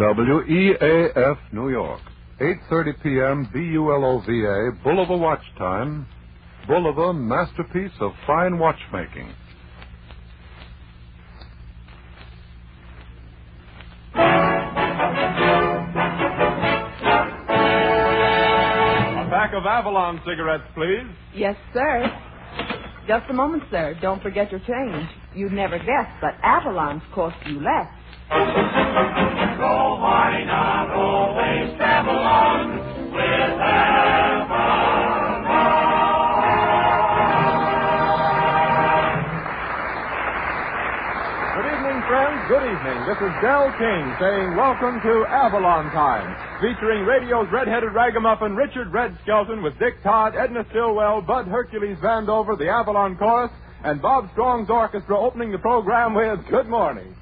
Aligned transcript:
WEAF, 0.00 1.36
New 1.52 1.68
York. 1.68 2.00
8.30 2.40 3.02
p.m. 3.02 3.50
BULOVA, 3.52 4.82
Bulova 4.82 5.18
Watch 5.18 5.42
Time. 5.58 6.06
Bulova, 6.66 7.12
masterpiece 7.14 7.92
of 8.00 8.12
fine 8.26 8.58
watchmaking. 8.58 9.30
A 19.04 19.28
pack 19.28 19.52
of 19.52 19.66
Avalon 19.66 20.18
cigarettes, 20.26 20.64
please. 20.74 21.04
Yes, 21.34 21.56
sir. 21.74 22.10
Just 23.06 23.26
a 23.28 23.34
moment, 23.34 23.64
sir. 23.70 23.98
Don't 24.00 24.22
forget 24.22 24.50
your 24.50 24.60
change. 24.60 25.06
You'd 25.34 25.52
never 25.52 25.78
guess, 25.78 26.08
but 26.22 26.36
Avalon's 26.42 27.02
cost 27.14 27.36
you 27.46 27.60
less. 27.60 29.49
Good 41.60 41.68
evening, 41.68 42.00
friends. 42.08 42.40
Good 42.48 42.64
evening. 42.72 42.98
This 43.04 43.20
is 43.20 43.32
Del 43.44 43.68
King 43.76 44.16
saying 44.16 44.56
welcome 44.56 44.96
to 45.04 45.26
Avalon 45.28 45.92
Time, 45.92 46.32
featuring 46.64 47.04
radio's 47.04 47.52
red-headed 47.52 47.92
ragamuffin 47.92 48.56
Richard 48.56 48.90
Red 48.90 49.12
Skelton 49.22 49.62
with 49.62 49.78
Dick 49.78 50.02
Todd, 50.02 50.34
Edna 50.36 50.64
Stillwell, 50.70 51.20
Bud 51.20 51.48
Hercules 51.48 51.98
Vandover, 51.98 52.56
the 52.56 52.70
Avalon 52.70 53.18
Chorus, 53.18 53.52
and 53.84 54.00
Bob 54.00 54.30
Strong's 54.32 54.70
orchestra 54.70 55.20
opening 55.20 55.52
the 55.52 55.58
program 55.58 56.14
with 56.14 56.40
Good 56.48 56.66
Morning. 56.66 57.14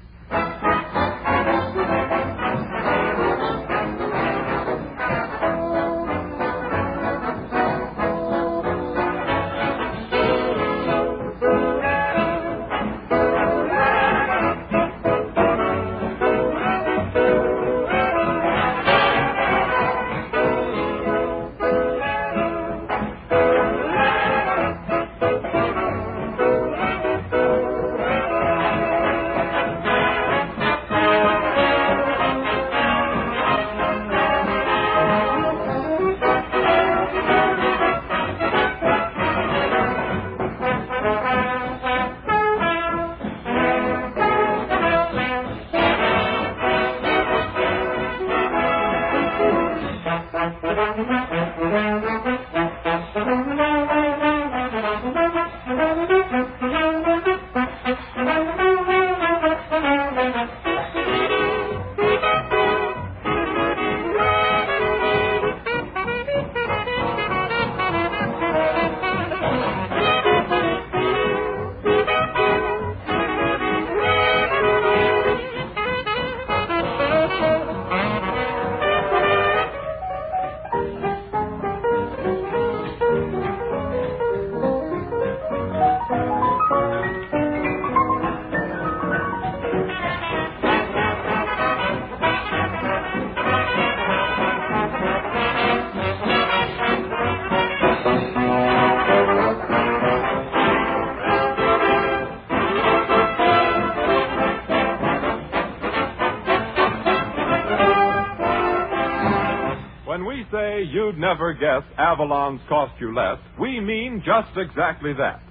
Never 111.19 111.53
guess 111.53 111.83
Avalon's 111.97 112.61
cost 112.67 112.93
you 112.99 113.13
less, 113.13 113.37
we 113.59 113.79
mean 113.79 114.23
just 114.25 114.57
exactly 114.57 115.13
that. 115.13 115.41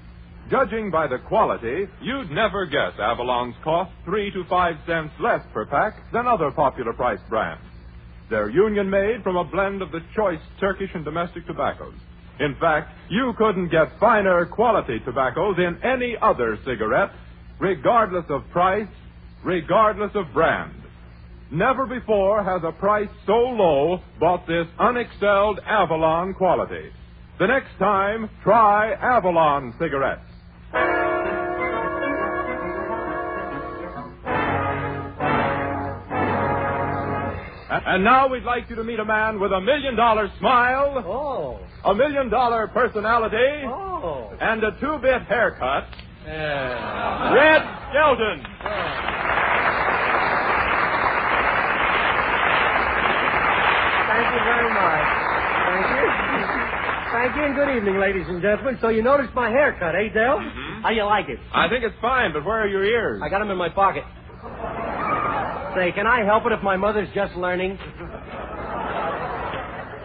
Judging 0.50 0.90
by 0.90 1.06
the 1.06 1.18
quality, 1.28 1.86
you'd 2.00 2.30
never 2.30 2.64
guess 2.64 2.98
Avalon's 2.98 3.54
cost 3.62 3.92
three 4.06 4.30
to 4.30 4.44
five 4.48 4.76
cents 4.86 5.12
less 5.20 5.42
per 5.52 5.66
pack 5.66 6.10
than 6.10 6.26
other 6.26 6.50
popular 6.50 6.94
price 6.94 7.20
brands. 7.28 7.62
They're 8.30 8.48
union 8.48 8.88
made 8.88 9.22
from 9.22 9.36
a 9.36 9.44
blend 9.44 9.82
of 9.82 9.92
the 9.92 10.00
choice 10.16 10.40
Turkish 10.58 10.90
and 10.94 11.04
domestic 11.04 11.46
tobaccos. 11.46 11.94
In 12.40 12.56
fact, 12.60 12.90
you 13.10 13.34
couldn't 13.36 13.68
get 13.68 13.98
finer 14.00 14.46
quality 14.46 15.00
tobaccos 15.00 15.58
in 15.58 15.78
any 15.82 16.16
other 16.20 16.58
cigarette, 16.64 17.10
regardless 17.58 18.24
of 18.30 18.48
price, 18.50 18.88
regardless 19.44 20.12
of 20.14 20.32
brand. 20.32 20.72
Never 21.50 21.86
before 21.86 22.44
has 22.44 22.62
a 22.62 22.72
price 22.72 23.08
so 23.26 23.32
low 23.32 24.00
bought 24.20 24.46
this 24.46 24.66
unexcelled 24.78 25.58
Avalon 25.66 26.34
quality. 26.34 26.90
The 27.38 27.46
next 27.46 27.78
time, 27.78 28.28
try 28.42 28.92
Avalon 28.92 29.72
cigarettes. 29.78 30.20
And 37.70 38.02
now 38.02 38.28
we'd 38.28 38.44
like 38.44 38.68
you 38.70 38.76
to 38.76 38.84
meet 38.84 38.98
a 38.98 39.04
man 39.04 39.38
with 39.40 39.52
a 39.52 39.60
million 39.60 39.94
dollar 39.94 40.30
smile, 40.38 40.98
Oh. 41.06 41.60
a 41.84 41.94
million 41.94 42.28
dollar 42.30 42.66
personality, 42.68 43.64
Oh. 43.66 44.32
and 44.40 44.62
a 44.64 44.72
two 44.80 44.98
bit 44.98 45.22
haircut. 45.22 45.84
Yeah. 46.26 47.34
Red 47.34 47.62
Skelton. 47.90 48.46
Thank 54.18 54.34
you 54.34 54.42
very 54.50 54.70
much. 54.74 55.06
Thank 55.68 55.86
you. 55.94 56.06
Thank 57.12 57.36
you 57.36 57.42
and 57.44 57.54
good 57.54 57.70
evening, 57.76 57.98
ladies 58.00 58.26
and 58.26 58.42
gentlemen. 58.42 58.76
So 58.80 58.88
you 58.88 59.00
noticed 59.02 59.32
my 59.34 59.48
haircut, 59.48 59.94
eh, 59.94 60.08
Del? 60.12 60.40
How 60.82 60.90
you 60.90 61.04
like 61.04 61.28
it? 61.28 61.38
I 61.54 61.68
think 61.68 61.84
it's 61.84 61.94
fine, 62.02 62.32
but 62.32 62.44
where 62.44 62.60
are 62.60 62.66
your 62.66 62.84
ears? 62.84 63.22
I 63.24 63.28
got 63.28 63.38
them 63.38 63.50
in 63.52 63.56
my 63.56 63.68
pocket. 63.68 64.02
Say, 65.76 65.92
can 65.92 66.06
I 66.08 66.24
help 66.24 66.46
it 66.46 66.52
if 66.52 66.62
my 66.64 66.76
mother's 66.76 67.08
just 67.14 67.34
learning? 67.36 67.78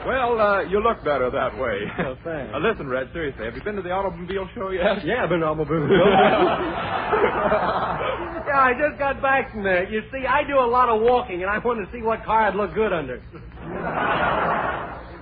Well, 0.05 0.39
uh, 0.39 0.61
you 0.63 0.79
look 0.79 1.03
better 1.03 1.31
that 1.31 1.57
way. 1.57 1.79
Oh, 2.05 2.15
thanks. 2.23 2.53
Uh, 2.53 2.59
listen, 2.59 2.87
Red, 2.87 3.09
seriously, 3.13 3.45
have 3.45 3.55
you 3.55 3.63
been 3.63 3.77
to 3.77 3.81
the 3.81 3.91
automobile 3.91 4.47
show 4.53 4.69
yet? 4.69 5.03
Yeah, 5.05 5.23
I've 5.23 5.29
been 5.29 5.39
to 5.39 5.45
automobile. 5.47 5.87
show. 5.87 6.05
yeah, 8.45 8.59
I 8.61 8.73
just 8.77 8.99
got 8.99 9.21
back 9.21 9.51
from 9.51 9.63
there. 9.63 9.89
You 9.89 10.03
see, 10.11 10.27
I 10.27 10.43
do 10.43 10.59
a 10.59 10.67
lot 10.67 10.89
of 10.89 11.01
walking, 11.01 11.41
and 11.41 11.49
I 11.49 11.57
wanted 11.59 11.85
to 11.85 11.91
see 11.93 12.01
what 12.03 12.23
car 12.25 12.41
I'd 12.43 12.55
look 12.55 12.73
good 12.75 12.91
under. 12.91 13.21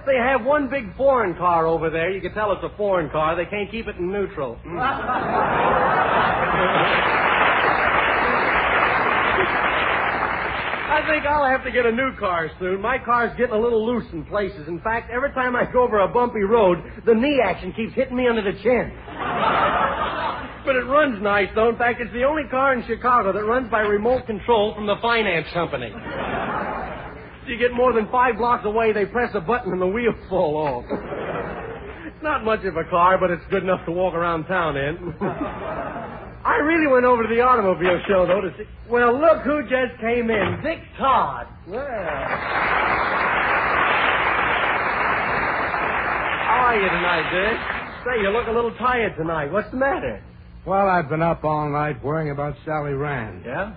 They 0.05 0.15
have 0.17 0.43
one 0.43 0.69
big 0.69 0.95
foreign 0.97 1.35
car 1.35 1.67
over 1.67 1.89
there. 1.89 2.09
You 2.09 2.21
can 2.21 2.33
tell 2.33 2.51
it's 2.51 2.63
a 2.63 2.75
foreign 2.75 3.09
car. 3.09 3.35
They 3.35 3.45
can't 3.45 3.69
keep 3.69 3.87
it 3.87 3.97
in 3.97 4.11
neutral. 4.11 4.57
I 10.91 11.07
think 11.07 11.25
I'll 11.25 11.45
have 11.49 11.63
to 11.63 11.71
get 11.71 11.85
a 11.85 11.91
new 11.91 12.13
car 12.19 12.51
soon. 12.59 12.81
My 12.81 12.97
car's 12.97 13.35
getting 13.37 13.55
a 13.55 13.59
little 13.59 13.85
loose 13.85 14.05
in 14.11 14.25
places. 14.25 14.67
In 14.67 14.81
fact, 14.81 15.09
every 15.09 15.31
time 15.31 15.55
I 15.55 15.63
go 15.71 15.83
over 15.83 15.99
a 15.99 16.07
bumpy 16.07 16.41
road, 16.41 16.79
the 17.05 17.13
knee 17.13 17.39
action 17.43 17.71
keeps 17.71 17.93
hitting 17.93 18.15
me 18.15 18.27
under 18.27 18.41
the 18.41 18.51
chin. 18.61 18.91
But 20.65 20.75
it 20.75 20.85
runs 20.85 21.21
nice, 21.23 21.47
though. 21.55 21.69
In 21.69 21.77
fact, 21.77 22.01
it's 22.01 22.13
the 22.13 22.23
only 22.23 22.43
car 22.51 22.73
in 22.73 22.85
Chicago 22.87 23.31
that 23.33 23.45
runs 23.45 23.71
by 23.71 23.79
remote 23.79 24.25
control 24.27 24.75
from 24.75 24.85
the 24.85 24.97
finance 25.01 25.47
company. 25.53 25.91
You 27.51 27.57
get 27.57 27.73
more 27.73 27.91
than 27.91 28.07
five 28.07 28.37
blocks 28.37 28.63
away, 28.63 28.93
they 28.93 29.03
press 29.03 29.31
a 29.35 29.41
button 29.41 29.73
and 29.73 29.81
the 29.81 29.87
wheels 29.87 30.15
fall 30.29 30.55
off. 30.55 30.85
It's 32.05 32.23
not 32.23 32.45
much 32.45 32.63
of 32.63 32.77
a 32.77 32.85
car, 32.85 33.17
but 33.17 33.29
it's 33.29 33.43
good 33.51 33.61
enough 33.61 33.85
to 33.87 33.91
walk 33.91 34.13
around 34.13 34.45
town 34.45 34.77
in. 34.77 35.13
I 35.21 36.55
really 36.63 36.87
went 36.87 37.03
over 37.03 37.23
to 37.23 37.27
the 37.29 37.41
automobile 37.41 37.99
show, 38.07 38.25
though, 38.25 38.39
to 38.39 38.55
see. 38.57 38.63
Well, 38.89 39.19
look 39.19 39.43
who 39.43 39.63
just 39.63 39.99
came 39.99 40.31
in. 40.31 40.61
Dick 40.63 40.79
Todd. 40.97 41.47
Well. 41.67 41.81
How 46.47 46.71
are 46.71 46.79
you 46.79 46.87
tonight, 46.87 47.31
Dick? 47.35 47.59
Say, 48.05 48.21
you 48.21 48.29
look 48.29 48.47
a 48.47 48.51
little 48.51 48.73
tired 48.77 49.17
tonight. 49.17 49.51
What's 49.51 49.69
the 49.71 49.77
matter? 49.77 50.23
Well, 50.65 50.87
I've 50.87 51.09
been 51.09 51.21
up 51.21 51.43
all 51.43 51.69
night 51.69 52.01
worrying 52.01 52.31
about 52.31 52.55
Sally 52.63 52.93
Rand. 52.93 53.43
Yeah? 53.45 53.73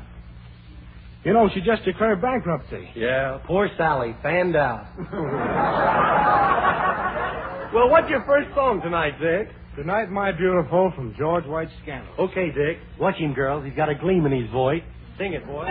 You 1.24 1.32
know, 1.32 1.48
she 1.54 1.62
just 1.62 1.84
declared 1.84 2.20
bankruptcy. 2.20 2.90
Yeah, 2.94 3.38
poor 3.46 3.68
Sally, 3.78 4.14
fanned 4.22 4.56
out. 4.56 4.86
well, 7.74 7.88
what's 7.88 8.10
your 8.10 8.22
first 8.26 8.54
song 8.54 8.82
tonight, 8.82 9.18
Dick? 9.18 9.48
Tonight, 9.74 10.10
My 10.10 10.32
Beautiful 10.32 10.92
from 10.94 11.14
George 11.18 11.46
White's 11.46 11.72
Scandal. 11.82 12.12
Okay, 12.18 12.50
Dick. 12.52 12.78
Watch 13.00 13.16
him, 13.16 13.32
girls. 13.32 13.64
He's 13.64 13.74
got 13.74 13.88
a 13.88 13.94
gleam 13.94 14.26
in 14.26 14.32
his 14.32 14.50
voice. 14.50 14.82
Sing 15.18 15.32
it, 15.32 15.46
boy. 15.46 15.64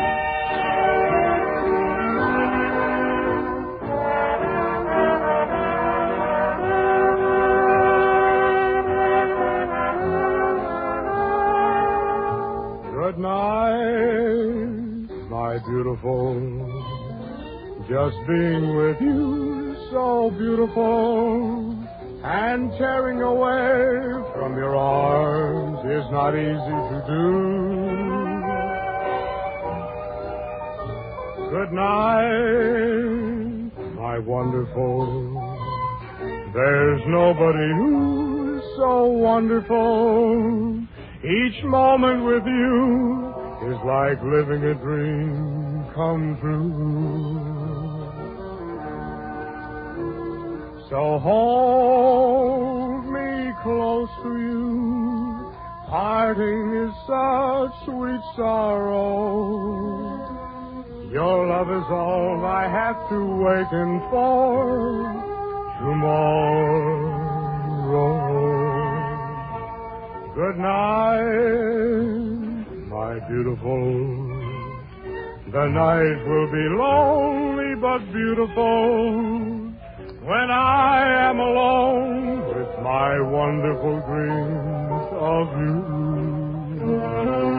Beautiful. 15.93 16.35
Just 17.89 18.17
being 18.27 18.75
with 18.75 19.01
you 19.01 19.75
so 19.91 20.31
beautiful. 20.37 21.77
And 22.23 22.71
tearing 22.77 23.21
away 23.21 24.23
from 24.33 24.55
your 24.55 24.75
arms 24.75 25.79
is 25.79 26.09
not 26.11 26.35
easy 26.35 26.77
to 26.89 27.03
do. 27.05 27.31
Good 31.51 31.71
night, 31.73 33.71
my 33.95 34.19
wonderful. 34.19 35.39
There's 36.53 37.01
nobody 37.07 37.73
who's 37.77 38.63
so 38.77 39.05
wonderful. 39.05 40.81
Each 41.23 41.63
moment 41.65 42.23
with 42.25 42.45
you 42.45 43.33
is 43.69 43.77
like 43.85 44.21
living 44.23 44.63
a 44.63 44.73
dream 44.75 45.52
come 45.95 46.37
true. 46.41 47.83
So 50.89 51.19
hold 51.19 53.05
me 53.05 53.53
close 53.63 54.09
to 54.23 54.37
you. 54.37 55.53
Parting 55.87 56.73
is 56.85 56.93
such 57.05 57.85
sweet 57.85 58.21
sorrow. 58.35 59.83
Your 61.11 61.47
love 61.47 61.69
is 61.69 61.85
all 61.89 62.43
I 62.43 62.67
have 62.67 63.09
to 63.09 63.25
waken 63.45 64.01
for 64.09 65.03
tomorrow. 65.79 67.03
Good 70.35 70.57
night, 70.57 71.23
my 72.89 73.19
beautiful. 73.29 74.22
The 75.53 75.67
night 75.67 76.25
will 76.27 76.51
be 76.51 76.67
lonely 76.67 77.75
but 77.75 77.99
beautiful 78.11 79.21
when 80.25 80.49
I 80.49 81.29
am 81.29 81.39
alone 81.39 82.39
with 82.47 82.79
my 82.81 83.21
wonderful 83.21 83.99
dreams 84.01 85.09
of 85.13 85.47
you. 85.61 87.52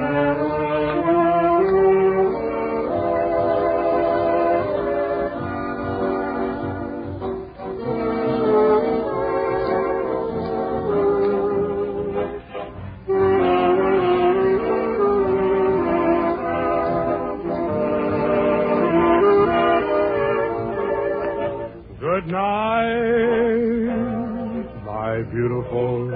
Beautiful. 25.45 26.09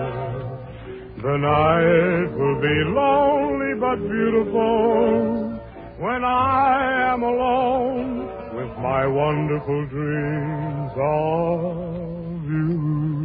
The 1.21 1.37
night 1.37 2.31
will 2.39 2.61
be 2.63 2.77
lonely 2.97 3.75
but 3.79 3.97
beautiful 3.97 5.61
when 5.99 6.25
I 6.25 7.13
am 7.13 7.23
alone 7.23 8.27
with 8.57 8.79
my 8.79 9.07
wonderful 9.07 9.87
dreams 9.87 10.93
of 10.97 12.45
you. 12.49 13.25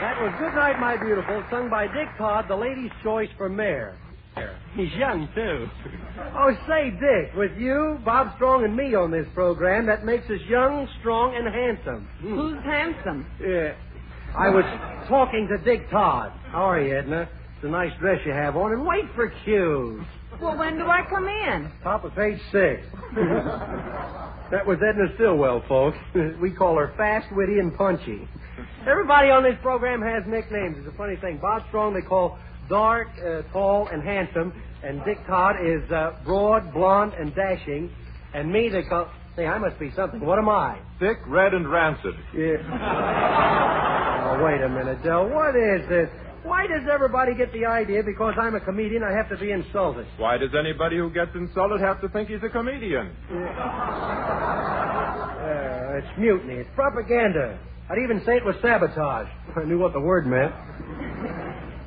That 0.00 0.20
was 0.20 0.32
Good 0.40 0.54
Night, 0.54 0.80
My 0.80 0.96
Beautiful, 0.96 1.44
sung 1.48 1.70
by 1.70 1.86
Dick 1.86 2.08
Todd, 2.16 2.46
the 2.48 2.56
ladies' 2.56 2.90
choice 3.04 3.30
for 3.36 3.48
mayor. 3.48 3.94
He's 4.74 4.92
young, 4.92 5.28
too. 5.34 5.66
Oh, 6.36 6.50
say, 6.68 6.90
Dick, 6.90 7.34
with 7.34 7.52
you, 7.58 7.98
Bob 8.04 8.34
Strong, 8.36 8.64
and 8.64 8.76
me 8.76 8.94
on 8.94 9.10
this 9.10 9.26
program, 9.34 9.86
that 9.86 10.04
makes 10.04 10.24
us 10.26 10.40
young, 10.48 10.88
strong, 11.00 11.34
and 11.34 11.46
handsome. 11.46 12.08
Hmm. 12.20 12.34
Who's 12.36 12.64
handsome? 12.64 13.26
Yeah. 13.40 13.74
I 14.36 14.50
was 14.50 14.64
talking 15.08 15.48
to 15.48 15.58
Dick 15.64 15.90
Todd. 15.90 16.32
How 16.52 16.70
are 16.70 16.80
you, 16.80 16.96
Edna? 16.96 17.28
It's 17.56 17.64
a 17.64 17.68
nice 17.68 17.92
dress 17.98 18.20
you 18.24 18.32
have 18.32 18.56
on, 18.56 18.72
and 18.72 18.86
wait 18.86 19.06
for 19.16 19.32
cues. 19.44 20.04
Well, 20.40 20.56
when 20.56 20.78
do 20.78 20.86
I 20.86 21.02
come 21.10 21.26
in? 21.26 21.72
Top 21.82 22.04
of 22.04 22.14
page 22.14 22.38
six. 22.52 22.86
that 23.16 24.64
was 24.64 24.78
Edna 24.86 25.06
Stillwell, 25.16 25.64
folks. 25.68 25.98
We 26.40 26.52
call 26.52 26.76
her 26.76 26.94
fast, 26.96 27.26
witty, 27.32 27.58
and 27.58 27.76
punchy. 27.76 28.28
Everybody 28.88 29.30
on 29.30 29.42
this 29.42 29.56
program 29.60 30.00
has 30.02 30.22
nicknames. 30.28 30.76
It's 30.78 30.94
a 30.94 30.96
funny 30.96 31.16
thing. 31.16 31.38
Bob 31.42 31.62
Strong 31.68 31.94
they 31.94 32.02
call 32.02 32.38
dark, 32.68 33.08
uh, 33.18 33.42
tall, 33.52 33.88
and 33.88 34.02
handsome, 34.02 34.52
and 34.82 35.04
Dick 35.04 35.18
Todd 35.26 35.56
is 35.64 35.90
uh, 35.90 36.12
broad, 36.24 36.72
blonde, 36.72 37.14
and 37.18 37.34
dashing, 37.34 37.90
and 38.34 38.52
me 38.52 38.68
they 38.68 38.82
call. 38.82 39.08
Say, 39.36 39.46
I 39.46 39.58
must 39.58 39.78
be 39.78 39.92
something. 39.94 40.20
What 40.24 40.38
am 40.38 40.48
I? 40.48 40.80
Thick, 40.98 41.18
red, 41.28 41.54
and 41.54 41.70
rancid. 41.70 42.14
Yeah. 42.34 42.56
oh, 44.26 44.44
wait 44.44 44.60
a 44.60 44.68
minute, 44.68 45.02
Del. 45.04 45.28
What 45.28 45.54
is 45.54 45.88
this? 45.88 46.10
Why 46.42 46.66
does 46.66 46.88
everybody 46.90 47.34
get 47.34 47.52
the 47.52 47.66
idea 47.66 48.02
because 48.02 48.34
I'm 48.40 48.54
a 48.54 48.60
comedian 48.60 49.02
I 49.02 49.12
have 49.12 49.28
to 49.28 49.36
be 49.36 49.52
insulted? 49.52 50.06
Why 50.16 50.38
does 50.38 50.54
anybody 50.58 50.96
who 50.96 51.10
gets 51.10 51.30
insulted 51.34 51.80
have 51.80 52.00
to 52.00 52.08
think 52.08 52.28
he's 52.28 52.42
a 52.42 52.48
comedian? 52.48 53.14
Uh, 55.38 55.98
it's 55.98 56.18
mutiny. 56.18 56.54
It's 56.54 56.70
propaganda. 56.74 57.58
I'd 57.90 57.98
even 58.02 58.22
say 58.24 58.36
it 58.36 58.44
was 58.44 58.56
sabotage. 58.62 59.28
I 59.56 59.64
knew 59.64 59.78
what 59.78 59.92
the 59.92 60.00
word 60.00 60.26
meant. 60.26 60.52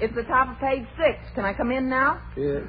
It's 0.01 0.13
the 0.15 0.23
top 0.23 0.49
of 0.49 0.57
page 0.59 0.87
six. 0.97 1.19
Can 1.35 1.45
I 1.45 1.53
come 1.53 1.71
in 1.71 1.87
now? 1.87 2.19
yes, 2.35 2.63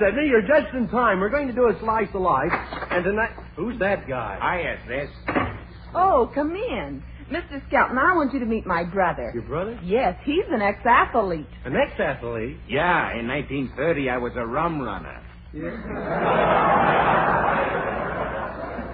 Edna, 0.00 0.22
you're 0.24 0.40
just 0.40 0.72
in 0.72 0.88
time. 0.88 1.20
We're 1.20 1.28
going 1.28 1.46
to 1.46 1.52
do 1.52 1.68
a 1.68 1.78
slice 1.78 2.08
of 2.14 2.22
life, 2.22 2.50
and 2.90 3.04
tonight. 3.04 3.32
Who's 3.54 3.78
that 3.80 4.08
guy? 4.08 4.38
I 4.40 4.62
asked 4.62 4.88
this. 4.88 5.10
Oh, 5.94 6.30
come 6.34 6.56
in. 6.56 7.02
Mr. 7.30 7.60
Skelton, 7.68 7.98
I 7.98 8.14
want 8.14 8.32
you 8.32 8.40
to 8.40 8.46
meet 8.46 8.64
my 8.66 8.84
brother. 8.84 9.30
Your 9.34 9.42
brother? 9.42 9.78
Yes, 9.84 10.18
he's 10.24 10.46
an 10.50 10.62
ex-athlete. 10.62 11.46
An 11.66 11.76
ex-athlete. 11.76 12.56
Yeah, 12.66 13.12
in 13.18 13.28
1930 13.28 14.08
I 14.08 14.16
was 14.16 14.32
a 14.36 14.46
rum 14.46 14.80
runner. 14.80 15.22
Yeah. 15.52 15.70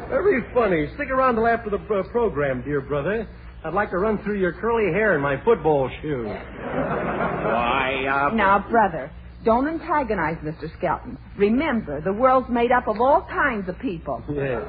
Very 0.12 0.42
funny. 0.52 0.88
Stick 0.96 1.10
around 1.10 1.36
till 1.36 1.46
after 1.46 1.70
the 1.70 1.76
uh, 1.76 2.02
program, 2.10 2.62
dear 2.62 2.80
brother. 2.80 3.28
I'd 3.64 3.74
like 3.74 3.90
to 3.90 3.98
run 3.98 4.18
through 4.24 4.40
your 4.40 4.52
curly 4.54 4.92
hair 4.92 5.14
in 5.14 5.20
my 5.20 5.42
football 5.44 5.88
shoes. 6.02 6.26
Why, 6.26 8.06
uh... 8.10 8.34
Now, 8.34 8.58
brother, 8.68 9.12
don't 9.44 9.68
antagonize 9.68 10.38
Mr. 10.42 10.68
Skelton. 10.78 11.16
Remember, 11.36 12.00
the 12.00 12.12
world's 12.12 12.48
made 12.50 12.72
up 12.72 12.88
of 12.88 13.00
all 13.00 13.24
kinds 13.30 13.68
of 13.68 13.78
people. 13.78 14.24
Yes. 14.28 14.62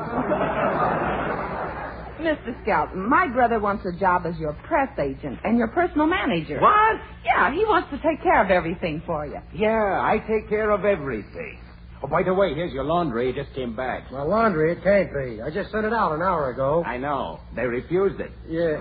Mr. 2.22 2.62
Skelton, 2.62 3.10
my 3.10 3.28
brother 3.28 3.60
wants 3.60 3.84
a 3.86 3.92
job 4.00 4.28
as 4.28 4.38
your 4.38 4.54
press 4.54 4.90
agent 5.00 5.40
and 5.44 5.58
your 5.58 5.70
personal 5.70 6.06
manager. 6.06 6.60
What? 6.62 7.02
Yeah, 7.26 7.52
he 7.52 7.66
wants 7.66 7.90
to 7.90 7.98
take 7.98 8.22
care 8.22 8.44
of 8.46 8.52
everything 8.52 9.02
for 9.08 9.26
you. 9.26 9.40
Yeah, 9.54 10.00
I 10.02 10.20
take 10.20 10.48
care 10.50 10.70
of 10.70 10.86
everything. 10.86 11.63
Oh, 12.04 12.08
by 12.08 12.22
the 12.22 12.34
way, 12.34 12.54
here's 12.54 12.74
your 12.74 12.84
laundry. 12.84 13.30
It 13.30 13.36
just 13.36 13.54
came 13.56 13.76
back. 13.76 14.12
My 14.12 14.24
laundry, 14.24 14.74
it 14.74 14.84
can't 14.84 15.10
be. 15.14 15.42
I 15.42 15.50
just 15.50 15.72
sent 15.72 15.86
it 15.86 15.94
out 15.94 16.12
an 16.12 16.22
hour 16.22 16.50
ago. 16.52 16.84
I 16.86 16.98
know. 16.98 17.40
They 17.56 17.64
refused 17.66 18.20
it. 18.20 18.32
Yeah. 18.48 18.78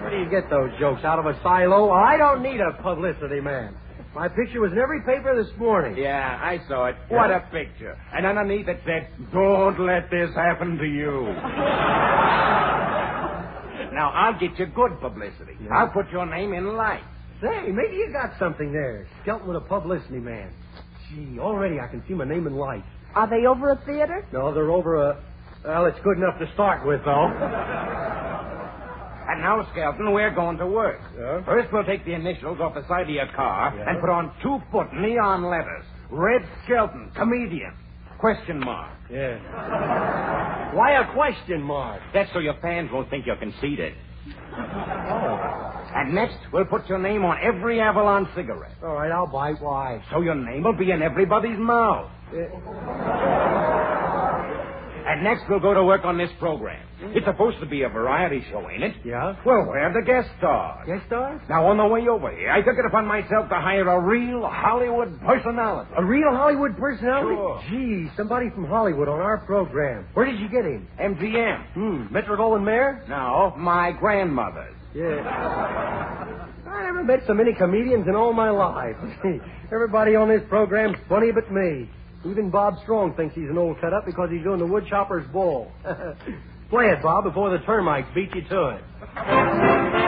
Where 0.00 0.10
do 0.10 0.16
you 0.18 0.30
get 0.30 0.48
those 0.48 0.70
jokes? 0.80 1.04
Out 1.04 1.18
of 1.18 1.26
a 1.26 1.38
silo? 1.42 1.90
I 1.90 2.16
don't 2.16 2.42
need 2.42 2.60
a 2.60 2.72
publicity 2.82 3.40
man. 3.40 3.76
My 4.14 4.28
picture 4.28 4.60
was 4.60 4.72
in 4.72 4.78
every 4.78 5.00
paper 5.02 5.34
this 5.42 5.52
morning. 5.58 5.96
Yeah, 6.02 6.38
I 6.42 6.60
saw 6.68 6.86
it. 6.86 6.96
What 7.08 7.30
a 7.30 7.40
picture. 7.50 7.96
And 8.14 8.24
underneath 8.26 8.68
it 8.68 8.80
said, 8.86 9.08
Don't 9.32 9.78
let 9.80 10.10
this 10.10 10.34
happen 10.34 10.76
to 10.78 10.84
you. 10.84 11.22
now, 13.94 14.10
I'll 14.14 14.38
get 14.38 14.58
you 14.58 14.66
good 14.66 14.98
publicity. 15.00 15.56
I'll 15.72 15.88
put 15.88 16.10
your 16.10 16.26
name 16.26 16.52
in 16.54 16.74
lights. 16.76 17.04
Say, 17.42 17.68
maybe 17.72 17.96
you 17.96 18.10
got 18.12 18.38
something 18.38 18.70
there. 18.72 19.06
Skelton 19.22 19.48
with 19.48 19.56
a 19.56 19.60
publicity 19.66 20.20
man. 20.20 20.52
Gee, 21.14 21.38
already 21.38 21.78
I 21.80 21.88
can 21.88 22.02
see 22.08 22.14
my 22.14 22.24
name 22.24 22.46
in 22.46 22.54
lights. 22.56 22.86
Are 23.14 23.28
they 23.28 23.46
over 23.46 23.70
a 23.72 23.76
theater? 23.84 24.24
No, 24.32 24.52
they're 24.54 24.70
over 24.70 24.96
a. 25.10 25.22
Well, 25.64 25.84
it's 25.86 25.98
good 26.02 26.16
enough 26.16 26.38
to 26.40 26.50
start 26.54 26.86
with, 26.86 27.04
though. 27.04 27.26
And 29.28 29.40
now, 29.40 29.66
Skelton, 29.72 30.12
we're 30.12 30.30
going 30.34 30.58
to 30.58 30.66
work. 30.66 31.00
Yeah? 31.16 31.44
First, 31.44 31.72
we'll 31.72 31.84
take 31.84 32.04
the 32.04 32.14
initials 32.14 32.58
off 32.60 32.74
the 32.74 32.86
side 32.88 33.02
of 33.02 33.10
your 33.10 33.28
car 33.28 33.72
Yeah. 33.76 33.88
and 33.90 34.00
put 34.00 34.10
on 34.10 34.32
two-foot 34.42 34.92
neon 34.94 35.44
letters. 35.44 35.84
Red 36.10 36.42
Skelton, 36.64 37.10
comedian. 37.14 37.72
Question 38.18 38.58
mark. 38.60 38.90
Yeah. 39.10 39.38
Why 40.74 40.92
a 40.92 41.12
question 41.14 41.62
mark? 41.62 42.02
That's 42.12 42.32
so 42.32 42.40
your 42.40 42.54
fans 42.60 42.90
won't 42.92 43.10
think 43.10 43.26
you're 43.26 43.36
conceited. 43.36 43.94
Oh. 44.56 45.71
And 45.94 46.14
next, 46.14 46.36
we'll 46.52 46.64
put 46.64 46.88
your 46.88 46.98
name 46.98 47.24
on 47.24 47.36
every 47.42 47.80
Avalon 47.80 48.28
cigarette. 48.34 48.72
All 48.82 48.94
right, 48.94 49.10
I'll 49.12 49.26
bite. 49.26 49.60
Why? 49.60 50.02
So 50.10 50.20
your 50.22 50.34
name 50.34 50.62
will 50.64 50.72
be 50.76 50.90
in 50.90 51.02
everybody's 51.02 51.58
mouth. 51.58 52.10
And 55.04 55.24
next, 55.24 55.42
we'll 55.50 55.60
go 55.60 55.74
to 55.74 55.84
work 55.84 56.04
on 56.04 56.16
this 56.16 56.30
program. 56.38 56.80
It's 57.00 57.26
supposed 57.26 57.58
to 57.58 57.66
be 57.66 57.82
a 57.82 57.88
variety 57.88 58.44
show, 58.50 58.70
ain't 58.70 58.84
it? 58.84 58.94
Yeah? 59.04 59.34
Well, 59.44 59.66
where 59.66 59.92
the 59.92 60.00
guest 60.06 60.28
stars? 60.38 60.86
Guest 60.86 61.02
stars? 61.08 61.40
Now, 61.50 61.66
on 61.66 61.76
the 61.76 61.86
way 61.86 62.06
over 62.08 62.30
here, 62.30 62.50
I 62.50 62.62
took 62.62 62.78
it 62.78 62.86
upon 62.86 63.06
myself 63.06 63.48
to 63.48 63.56
hire 63.56 63.88
a 63.88 63.98
real 64.00 64.46
Hollywood 64.46 65.20
personality. 65.20 65.90
A 65.98 66.04
real 66.04 66.30
Hollywood 66.30 66.76
personality? 66.78 67.34
Sure. 67.34 67.60
Gee, 67.68 68.08
somebody 68.16 68.50
from 68.50 68.64
Hollywood 68.66 69.08
on 69.08 69.18
our 69.20 69.38
program. 69.38 70.06
Where 70.14 70.24
did 70.24 70.38
you 70.38 70.48
get 70.48 70.64
him? 70.64 70.86
MGM. 71.00 71.72
Hmm, 71.74 72.12
Metro 72.14 72.36
Goldwyn 72.36 72.62
Mayer? 72.64 73.04
No, 73.08 73.52
my 73.58 73.90
grandmother's. 73.98 74.76
Yeah. 74.94 76.28
I 76.66 76.82
never 76.84 77.04
met 77.04 77.20
so 77.26 77.34
many 77.34 77.52
comedians 77.54 78.06
in 78.06 78.14
all 78.14 78.32
my 78.32 78.50
life. 78.50 78.96
Everybody 79.72 80.14
on 80.14 80.28
this 80.28 80.42
program's 80.48 80.96
funny 81.08 81.32
but 81.32 81.50
me. 81.50 81.88
Even 82.24 82.50
Bob 82.50 82.74
Strong 82.82 83.14
thinks 83.14 83.34
he's 83.34 83.48
an 83.48 83.58
old 83.58 83.80
cut 83.80 83.92
up 83.92 84.06
because 84.06 84.28
he's 84.30 84.42
doing 84.42 84.58
the 84.58 84.66
woodchopper's 84.66 85.26
ball. 85.32 85.72
Play 86.70 86.86
it, 86.86 87.02
Bob, 87.02 87.24
before 87.24 87.50
the 87.50 87.64
termites 87.64 88.08
beat 88.14 88.34
you 88.34 88.42
to 88.48 88.68
it. 88.68 90.01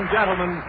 And 0.00 0.08
gentlemen, 0.10 0.62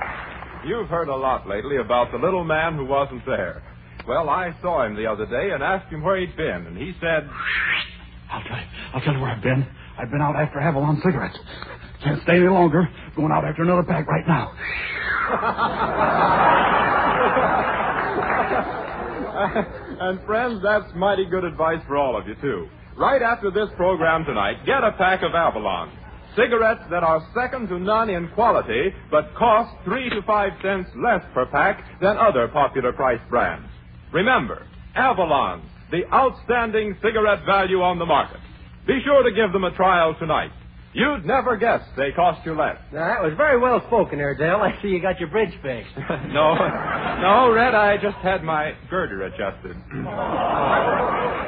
you've 0.65 0.89
heard 0.89 1.07
a 1.07 1.15
lot 1.15 1.47
lately 1.47 1.77
about 1.77 2.11
the 2.11 2.17
little 2.17 2.43
man 2.43 2.75
who 2.75 2.85
wasn't 2.85 3.25
there. 3.25 3.63
Well, 4.05 4.29
I 4.29 4.53
saw 4.61 4.85
him 4.85 4.95
the 4.95 5.07
other 5.07 5.25
day 5.25 5.51
and 5.53 5.63
asked 5.63 5.89
him 5.91 6.03
where 6.03 6.17
he'd 6.17 6.35
been, 6.35 6.67
and 6.67 6.77
he 6.77 6.93
said, 6.99 7.29
I'll 8.29 8.43
tell 8.43 8.57
you. 8.57 8.63
I'll 8.93 9.01
tell 9.01 9.13
you 9.13 9.21
where 9.21 9.31
I've 9.31 9.43
been. 9.43 9.65
I've 9.97 10.11
been 10.11 10.21
out 10.21 10.35
after 10.35 10.59
Avalon 10.59 11.01
cigarettes. 11.03 11.37
Can't 12.03 12.21
stay 12.23 12.37
any 12.37 12.49
longer. 12.49 12.89
Going 13.15 13.31
out 13.31 13.45
after 13.45 13.63
another 13.63 13.83
pack 13.83 14.07
right 14.07 14.27
now. 14.27 14.51
and 20.01 20.19
friends, 20.25 20.61
that's 20.61 20.93
mighty 20.95 21.25
good 21.25 21.45
advice 21.45 21.79
for 21.87 21.95
all 21.95 22.17
of 22.17 22.27
you, 22.27 22.35
too. 22.41 22.67
Right 22.97 23.21
after 23.21 23.49
this 23.49 23.69
program 23.77 24.25
tonight, 24.25 24.65
get 24.65 24.83
a 24.83 24.91
pack 24.93 25.23
of 25.23 25.33
Avalon. 25.35 26.00
Cigarettes 26.35 26.83
that 26.89 27.03
are 27.03 27.21
second 27.35 27.67
to 27.69 27.79
none 27.79 28.09
in 28.09 28.29
quality, 28.29 28.93
but 29.09 29.33
cost 29.35 29.75
three 29.83 30.09
to 30.09 30.21
five 30.23 30.53
cents 30.61 30.89
less 30.95 31.21
per 31.33 31.45
pack 31.47 31.83
than 31.99 32.17
other 32.17 32.47
popular 32.47 32.93
price 32.93 33.19
brands. 33.29 33.67
Remember, 34.13 34.65
Avalon, 34.95 35.69
the 35.91 36.05
outstanding 36.13 36.95
cigarette 37.01 37.45
value 37.45 37.81
on 37.81 37.99
the 37.99 38.05
market. 38.05 38.39
Be 38.87 38.99
sure 39.03 39.23
to 39.23 39.31
give 39.31 39.51
them 39.51 39.63
a 39.65 39.75
trial 39.75 40.15
tonight. 40.19 40.51
You'd 40.93 41.25
never 41.25 41.55
guess 41.55 41.81
they 41.95 42.11
cost 42.11 42.45
you 42.45 42.53
less. 42.53 42.77
Now, 42.91 43.07
that 43.07 43.23
was 43.23 43.33
very 43.37 43.57
well 43.59 43.81
spoken 43.87 44.17
there, 44.17 44.35
Del. 44.35 44.61
I 44.61 44.81
see 44.81 44.89
you 44.89 45.01
got 45.01 45.19
your 45.19 45.29
bridge 45.29 45.53
fixed. 45.61 45.95
no, 45.97 46.55
no, 46.55 47.51
Red, 47.53 47.75
I 47.75 47.97
just 48.01 48.17
had 48.17 48.43
my 48.43 48.73
girder 48.89 49.23
adjusted. 49.23 49.75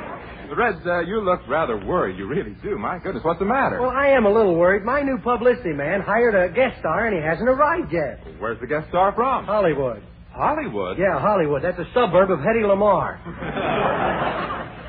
Red, 0.56 0.76
uh, 0.86 1.00
you 1.02 1.22
look 1.22 1.42
rather 1.48 1.78
worried. 1.78 2.18
You 2.18 2.28
really 2.28 2.56
do. 2.64 2.78
My 2.78 3.00
goodness, 3.00 3.24
what's 3.24 3.40
the 3.40 3.46
matter? 3.46 3.80
Well, 3.82 3.90
I 3.90 4.08
am 4.08 4.26
a 4.26 4.30
little 4.32 4.56
worried. 4.56 4.84
My 4.84 5.02
new 5.02 5.18
publicity 5.20 5.74
man 5.74 6.02
hired 6.02 6.36
a 6.36 6.54
guest 6.54 6.80
star, 6.80 7.08
and 7.08 7.16
he 7.16 7.22
hasn't 7.22 7.48
arrived 7.50 7.92
yet. 7.92 8.20
Where's 8.40 8.60
the 8.60 8.68
guest 8.68 8.90
star 8.90 9.14
from? 9.14 9.46
Hollywood. 9.46 10.04
Hollywood. 10.32 10.98
Yeah, 10.98 11.20
Hollywood. 11.20 11.62
That's 11.64 11.78
a 11.80 11.86
suburb 11.94 12.32
of 12.32 12.40
Hedy 12.40 12.64
Lamarr. 12.64 13.20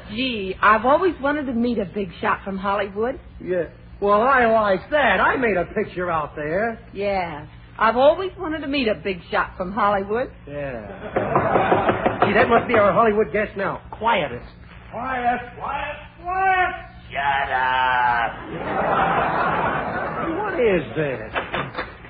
Gee, 0.10 0.54
I've 0.60 0.84
always 0.84 1.14
wanted 1.20 1.46
to 1.46 1.52
meet 1.52 1.78
a 1.78 1.84
big 1.86 2.10
shot 2.20 2.44
from 2.44 2.56
Hollywood. 2.58 3.18
Yeah. 3.42 3.64
Well, 4.00 4.22
I 4.22 4.46
like 4.46 4.90
that. 4.90 5.20
I 5.20 5.36
made 5.36 5.56
a 5.56 5.64
picture 5.66 6.10
out 6.10 6.34
there. 6.36 6.78
Yeah. 6.92 7.46
I've 7.78 7.96
always 7.96 8.30
wanted 8.38 8.60
to 8.60 8.68
meet 8.68 8.86
a 8.88 8.94
big 8.94 9.18
shot 9.30 9.56
from 9.56 9.72
Hollywood. 9.72 10.30
Yeah. 10.46 12.24
Gee, 12.24 12.32
that 12.34 12.48
must 12.48 12.68
be 12.68 12.74
our 12.74 12.92
Hollywood 12.92 13.32
guest 13.32 13.56
now. 13.56 13.82
Quietest. 13.90 14.46
Quiet, 14.94 15.40
quiet, 15.58 15.96
quiet. 16.22 16.74
Shut 17.10 17.50
up. 17.50 18.30
What 20.38 20.54
is 20.60 20.84
this? 20.94 21.34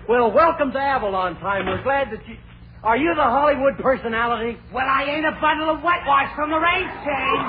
Well, 0.07 0.31
welcome 0.31 0.71
to 0.73 0.79
Avalon 0.79 1.41
time. 1.41 1.65
We're 1.65 1.83
glad 1.83 2.11
that 2.13 2.29
you. 2.29 2.37
Are 2.83 2.99
you 2.99 3.15
the 3.15 3.23
Hollywood 3.23 3.79
personality? 3.79 4.59
Well, 4.71 4.85
I 4.87 5.05
ain't 5.05 5.25
a 5.25 5.33
bundle 5.41 5.71
of 5.71 5.81
whitewash 5.81 6.29
from 6.37 6.51
the 6.51 6.59
race 6.59 6.93
chain. 7.09 7.41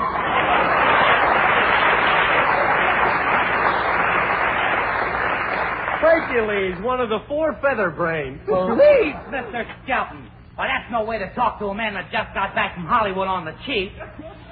Hercules, 6.00 6.82
one 6.82 7.00
of 7.00 7.10
the 7.10 7.18
four 7.28 7.52
feather 7.60 7.90
brains. 7.90 8.40
Please, 8.46 9.14
Mr. 9.28 9.66
Skelton. 9.84 10.30
Well, 10.56 10.66
that's 10.66 10.90
no 10.90 11.04
way 11.04 11.18
to 11.18 11.34
talk 11.34 11.58
to 11.58 11.66
a 11.66 11.74
man 11.74 11.92
that 11.94 12.10
just 12.10 12.32
got 12.32 12.54
back 12.54 12.74
from 12.74 12.86
Hollywood 12.86 13.28
on 13.28 13.44
the 13.44 13.52
cheap. 13.66 13.92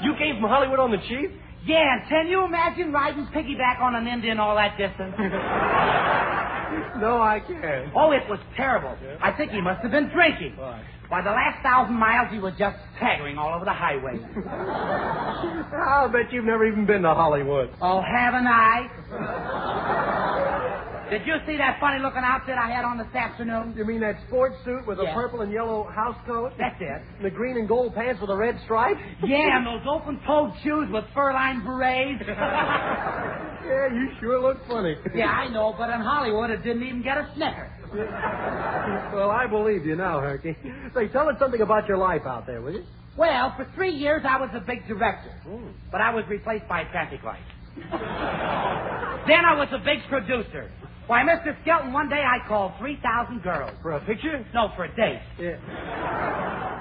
You 0.05 0.15
came 0.19 0.41
from 0.41 0.49
Hollywood 0.51 0.79
on 0.79 0.91
the 0.91 0.99
cheap? 1.09 1.41
Yeah, 1.65 2.07
can 2.09 2.29
you 2.29 2.45
imagine 2.45 2.93
riding 2.93 3.27
piggyback 3.35 3.81
on 3.81 3.95
an 3.95 4.07
Indian 4.07 4.39
all 4.39 4.55
that 4.57 4.77
distance? 4.77 5.15
No, 6.99 7.21
I 7.21 7.41
can't. 7.41 7.93
Oh, 7.95 8.11
it 8.13 8.23
was 8.29 8.39
terrible. 8.57 8.97
I 9.21 9.33
think 9.33 9.53
he 9.53 9.61
must 9.61 9.83
have 9.83 9.91
been 9.91 10.09
drinking. 10.11 10.57
By 11.11 11.23
the 11.23 11.31
last 11.31 11.63
thousand 11.63 11.95
miles, 11.95 12.29
he 12.33 12.39
was 12.39 12.53
just 12.59 12.77
staggering 12.97 13.37
all 13.39 13.55
over 13.55 13.65
the 13.65 13.73
highway. 13.73 14.19
I'll 15.87 16.09
bet 16.11 16.33
you've 16.33 16.45
never 16.45 16.67
even 16.67 16.87
been 16.87 17.03
to 17.03 17.15
Hollywood. 17.15 17.71
Oh, 17.81 18.01
haven't 18.01 18.47
I? 18.47 18.89
Did 21.11 21.27
you 21.27 21.35
see 21.47 21.57
that 21.59 21.79
funny 21.81 22.01
looking 22.01 22.23
outfit 22.25 22.57
I 22.57 22.71
had 22.71 22.85
on 22.85 22.99
this 22.99 23.13
afternoon? 23.15 23.75
You 23.77 23.85
mean 23.85 24.01
that 24.01 24.17
sports 24.27 24.57
suit 24.65 24.87
with 24.87 24.99
a 25.01 25.05
Yeah. 25.05 25.15
purple 25.15 25.43
and 25.43 25.53
yellow 25.53 25.85
house 25.85 26.17
coat? 26.27 26.53
That's 26.59 26.81
it. 26.81 27.03
And 27.17 27.25
the 27.25 27.31
green 27.31 27.57
and 27.57 27.69
gold 27.69 27.95
pants 27.95 28.21
with 28.21 28.31
a 28.31 28.37
red 28.37 28.59
stripe? 28.65 28.97
Yeah, 29.23 29.57
and 29.57 29.67
those 29.67 29.83
open-toed 29.87 30.53
shoes 30.63 30.89
with 30.91 31.05
fur-lined 31.15 31.65
berets. 31.65 32.25
Yeah, 33.65 33.89
you 33.95 34.11
sure 34.21 34.43
look 34.43 34.59
funny. 34.69 34.95
yeah, 35.15 35.31
I 35.31 35.49
know, 35.49 35.75
but 35.79 35.89
in 35.89 35.99
Hollywood, 35.99 36.51
it 36.51 36.63
didn't 36.63 36.83
even 36.83 37.03
get 37.03 37.17
a 37.17 37.31
snicker. 37.35 37.71
Well, 39.15 39.31
I 39.31 39.47
believe 39.47 39.87
you 39.87 39.97
now, 39.97 40.21
Herky. 40.21 40.55
Say, 40.95 41.09
tell 41.09 41.31
us 41.31 41.37
something 41.39 41.63
about 41.63 41.89
your 41.89 41.97
life 41.97 42.23
out 42.27 42.47
there, 42.47 42.61
will 42.61 42.73
you? 42.75 42.85
Well, 43.17 43.55
for 43.57 43.67
three 43.75 43.93
years, 43.93 44.23
I 44.29 44.39
was 44.39 44.51
a 44.53 44.61
big 44.61 44.87
director, 44.87 45.31
hmm. 45.45 45.69
but 45.91 46.03
I 46.03 46.13
was 46.15 46.25
replaced 46.29 46.69
by 46.69 46.83
a 46.83 46.91
traffic 46.91 47.23
light. 47.25 47.41
then 49.27 49.45
I 49.47 49.55
was 49.57 49.69
a 49.73 49.79
big 49.79 50.01
producer. 50.11 50.71
Why, 51.07 51.23
Mr. 51.23 51.55
Skelton, 51.63 51.93
one 51.93 52.09
day 52.09 52.23
I 52.25 52.39
called 52.49 52.73
3,000 52.79 53.43
girls. 53.43 53.75
For 53.83 53.93
a 53.93 54.01
picture? 54.07 54.45
No, 54.55 54.73
for 54.75 54.85
a 54.85 54.97
date. 54.97 55.21
Yeah. 55.39 55.57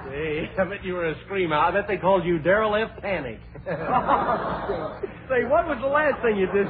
Hey, 0.09 0.49
I 0.57 0.63
bet 0.65 0.83
you 0.85 0.93
were 0.93 1.07
a 1.07 1.15
screamer. 1.25 1.55
I 1.57 1.71
bet 1.71 1.87
they 1.87 1.97
called 1.97 2.23
you 2.23 2.39
Daryl 2.39 2.81
F. 2.81 3.01
Panic. 3.01 3.39
Say, 3.65 5.43
what 5.45 5.67
was 5.67 5.77
the 5.81 5.87
last 5.87 6.21
thing 6.21 6.37
you 6.37 6.47
did? 6.47 6.67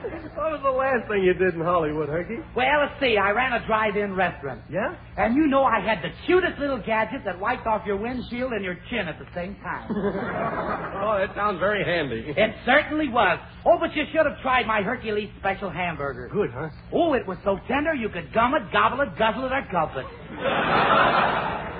what 0.34 0.52
was 0.52 0.60
the 0.62 0.70
last 0.70 1.08
thing 1.08 1.22
you 1.22 1.34
did 1.34 1.54
in 1.54 1.60
Hollywood, 1.60 2.08
Herky? 2.08 2.36
Well, 2.56 2.80
let's 2.80 2.98
see. 3.00 3.16
I 3.16 3.30
ran 3.30 3.52
a 3.52 3.64
drive-in 3.66 4.14
restaurant. 4.14 4.62
Yeah? 4.70 4.94
And 5.16 5.34
you 5.36 5.46
know 5.46 5.64
I 5.64 5.80
had 5.80 5.98
the 6.02 6.10
cutest 6.26 6.58
little 6.58 6.78
gadget 6.78 7.22
that 7.24 7.38
wiped 7.38 7.66
off 7.66 7.86
your 7.86 7.96
windshield 7.96 8.52
and 8.52 8.64
your 8.64 8.76
chin 8.90 9.08
at 9.08 9.18
the 9.18 9.26
same 9.34 9.56
time. 9.62 9.90
Oh, 11.00 11.16
that 11.16 11.34
sounds 11.34 11.58
very 11.58 11.82
handy. 11.82 12.34
it 12.36 12.54
certainly 12.66 13.08
was. 13.08 13.38
Oh, 13.64 13.78
but 13.80 13.94
you 13.96 14.04
should 14.12 14.26
have 14.26 14.38
tried 14.42 14.66
my 14.66 14.82
Hercules 14.82 15.30
special 15.38 15.70
hamburger. 15.70 16.28
Good, 16.30 16.50
huh? 16.52 16.68
Oh, 16.92 17.14
it 17.14 17.26
was 17.26 17.38
so 17.42 17.58
tender 17.66 17.94
you 17.94 18.10
could 18.10 18.32
gum 18.34 18.54
it, 18.54 18.70
gobble 18.70 19.00
it, 19.00 19.16
guzzle 19.18 19.46
it, 19.46 19.52
or 19.52 19.66
gulp 19.72 19.92
it. 19.96 20.04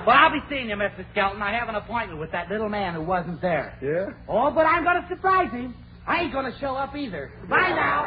well, 0.07 0.17
I'll 0.17 0.31
be 0.31 0.39
seeing 0.49 0.69
you, 0.69 0.75
Mr. 0.75 1.05
Skelton. 1.11 1.41
I 1.41 1.53
have 1.53 1.69
an 1.69 1.75
appointment 1.75 2.19
with 2.19 2.31
that 2.31 2.49
little 2.49 2.67
man 2.69 2.95
who 2.95 3.03
wasn't 3.03 3.41
there. 3.41 3.77
Yeah? 3.81 4.13
Oh, 4.27 4.49
but 4.51 4.65
I'm 4.65 4.83
going 4.83 5.01
to 5.01 5.07
surprise 5.07 5.51
him. 5.51 5.75
I 6.11 6.23
ain't 6.23 6.33
going 6.33 6.51
to 6.51 6.59
show 6.59 6.75
up 6.75 6.93
either. 6.93 7.31
Bye 7.49 7.69
now. 7.69 8.03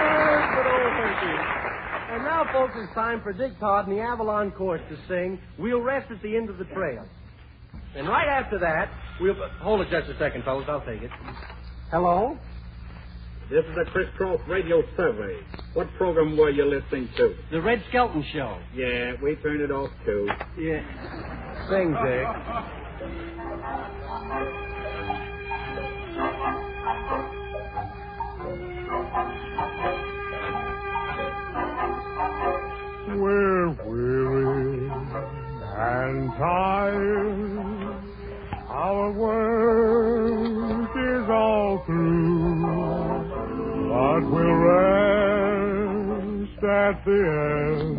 Oh, 0.00 0.54
good 0.56 0.66
old 0.66 0.92
Herky. 0.96 2.14
And 2.14 2.24
now, 2.24 2.46
folks, 2.54 2.72
it's 2.76 2.94
time 2.94 3.20
for 3.22 3.34
Dick 3.34 3.52
Todd 3.60 3.86
and 3.86 3.98
the 3.98 4.00
Avalon 4.00 4.50
Chorus 4.52 4.80
to 4.88 4.96
sing 5.08 5.38
We'll 5.58 5.82
Rest 5.82 6.10
at 6.10 6.22
the 6.22 6.34
End 6.34 6.48
of 6.48 6.56
the 6.56 6.64
Trail. 6.64 7.04
And 7.94 8.08
right 8.08 8.26
after 8.26 8.58
that, 8.60 8.90
we'll... 9.20 9.34
Hold 9.60 9.82
it 9.82 9.90
just 9.90 10.08
a 10.08 10.18
second, 10.18 10.42
fellas. 10.44 10.64
I'll 10.70 10.80
take 10.86 11.02
it. 11.02 11.10
Hello? 11.90 12.38
This 13.50 13.62
is 13.62 13.76
a 13.86 13.90
crisscross 13.90 14.40
radio 14.48 14.82
survey. 14.96 15.38
What 15.74 15.88
program 15.98 16.34
were 16.34 16.48
you 16.48 16.64
listening 16.64 17.10
to? 17.18 17.34
The 17.50 17.60
Red 17.60 17.84
Skelton 17.90 18.24
Show. 18.32 18.58
Yeah, 18.74 19.12
we 19.22 19.36
turned 19.36 19.60
it 19.60 19.70
off 19.70 19.90
too. 20.06 20.30
Yeah. 20.58 21.68
Sing, 21.68 21.94
Dick. 22.02 22.76
We're 33.08 33.70
weary 33.86 34.90
and 35.62 36.32
tired. 36.38 37.96
Our 38.68 39.12
work 39.12 40.90
is 40.96 41.30
all 41.30 41.82
through, 41.86 43.26
but 43.90 44.22
we'll 44.32 44.56
rest 44.68 46.64
at 46.64 47.04
the 47.04 47.20
end 47.82 47.95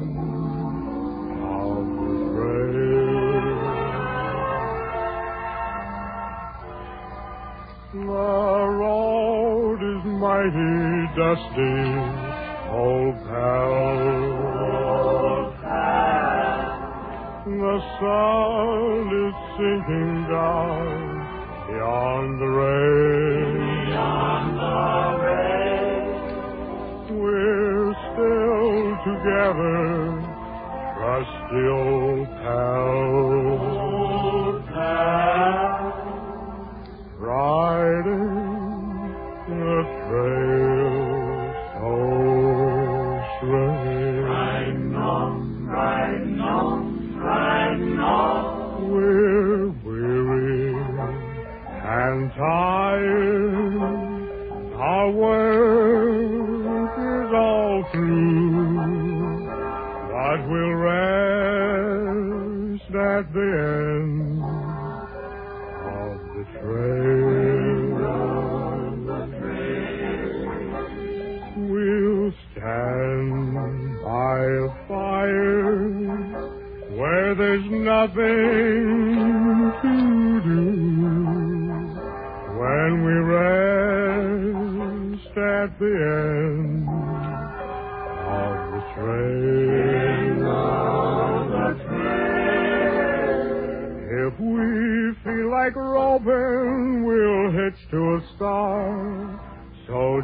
mighty 10.47 11.07
dusty. 11.15 11.77
Old 12.71 13.15
pal. 13.27 14.37
The 17.45 17.77
sun 17.99 19.07
is 19.25 19.35
sinking 19.57 20.17
down 20.29 20.97
beyond 21.67 22.29
the 22.41 22.49
rain. 22.59 23.55
We're 27.19 27.93
still 28.11 28.81
together, 29.07 29.85
trusty 30.97 31.63
old 31.67 32.27
pal. 32.43 33.36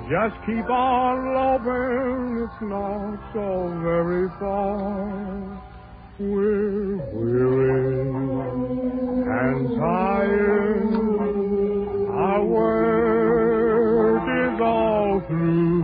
Just 0.09 0.35
keep 0.45 0.69
on 0.69 1.33
loping, 1.33 2.43
it's 2.43 2.61
not 2.61 3.17
so 3.33 3.69
very 3.81 4.29
far. 4.39 5.63
We're 6.19 6.97
weary 7.13 8.09
and 9.25 9.79
tired. 9.79 10.93
Our 12.11 12.43
work 12.45 14.23
is 14.43 14.61
all 14.61 15.21
through, 15.27 15.83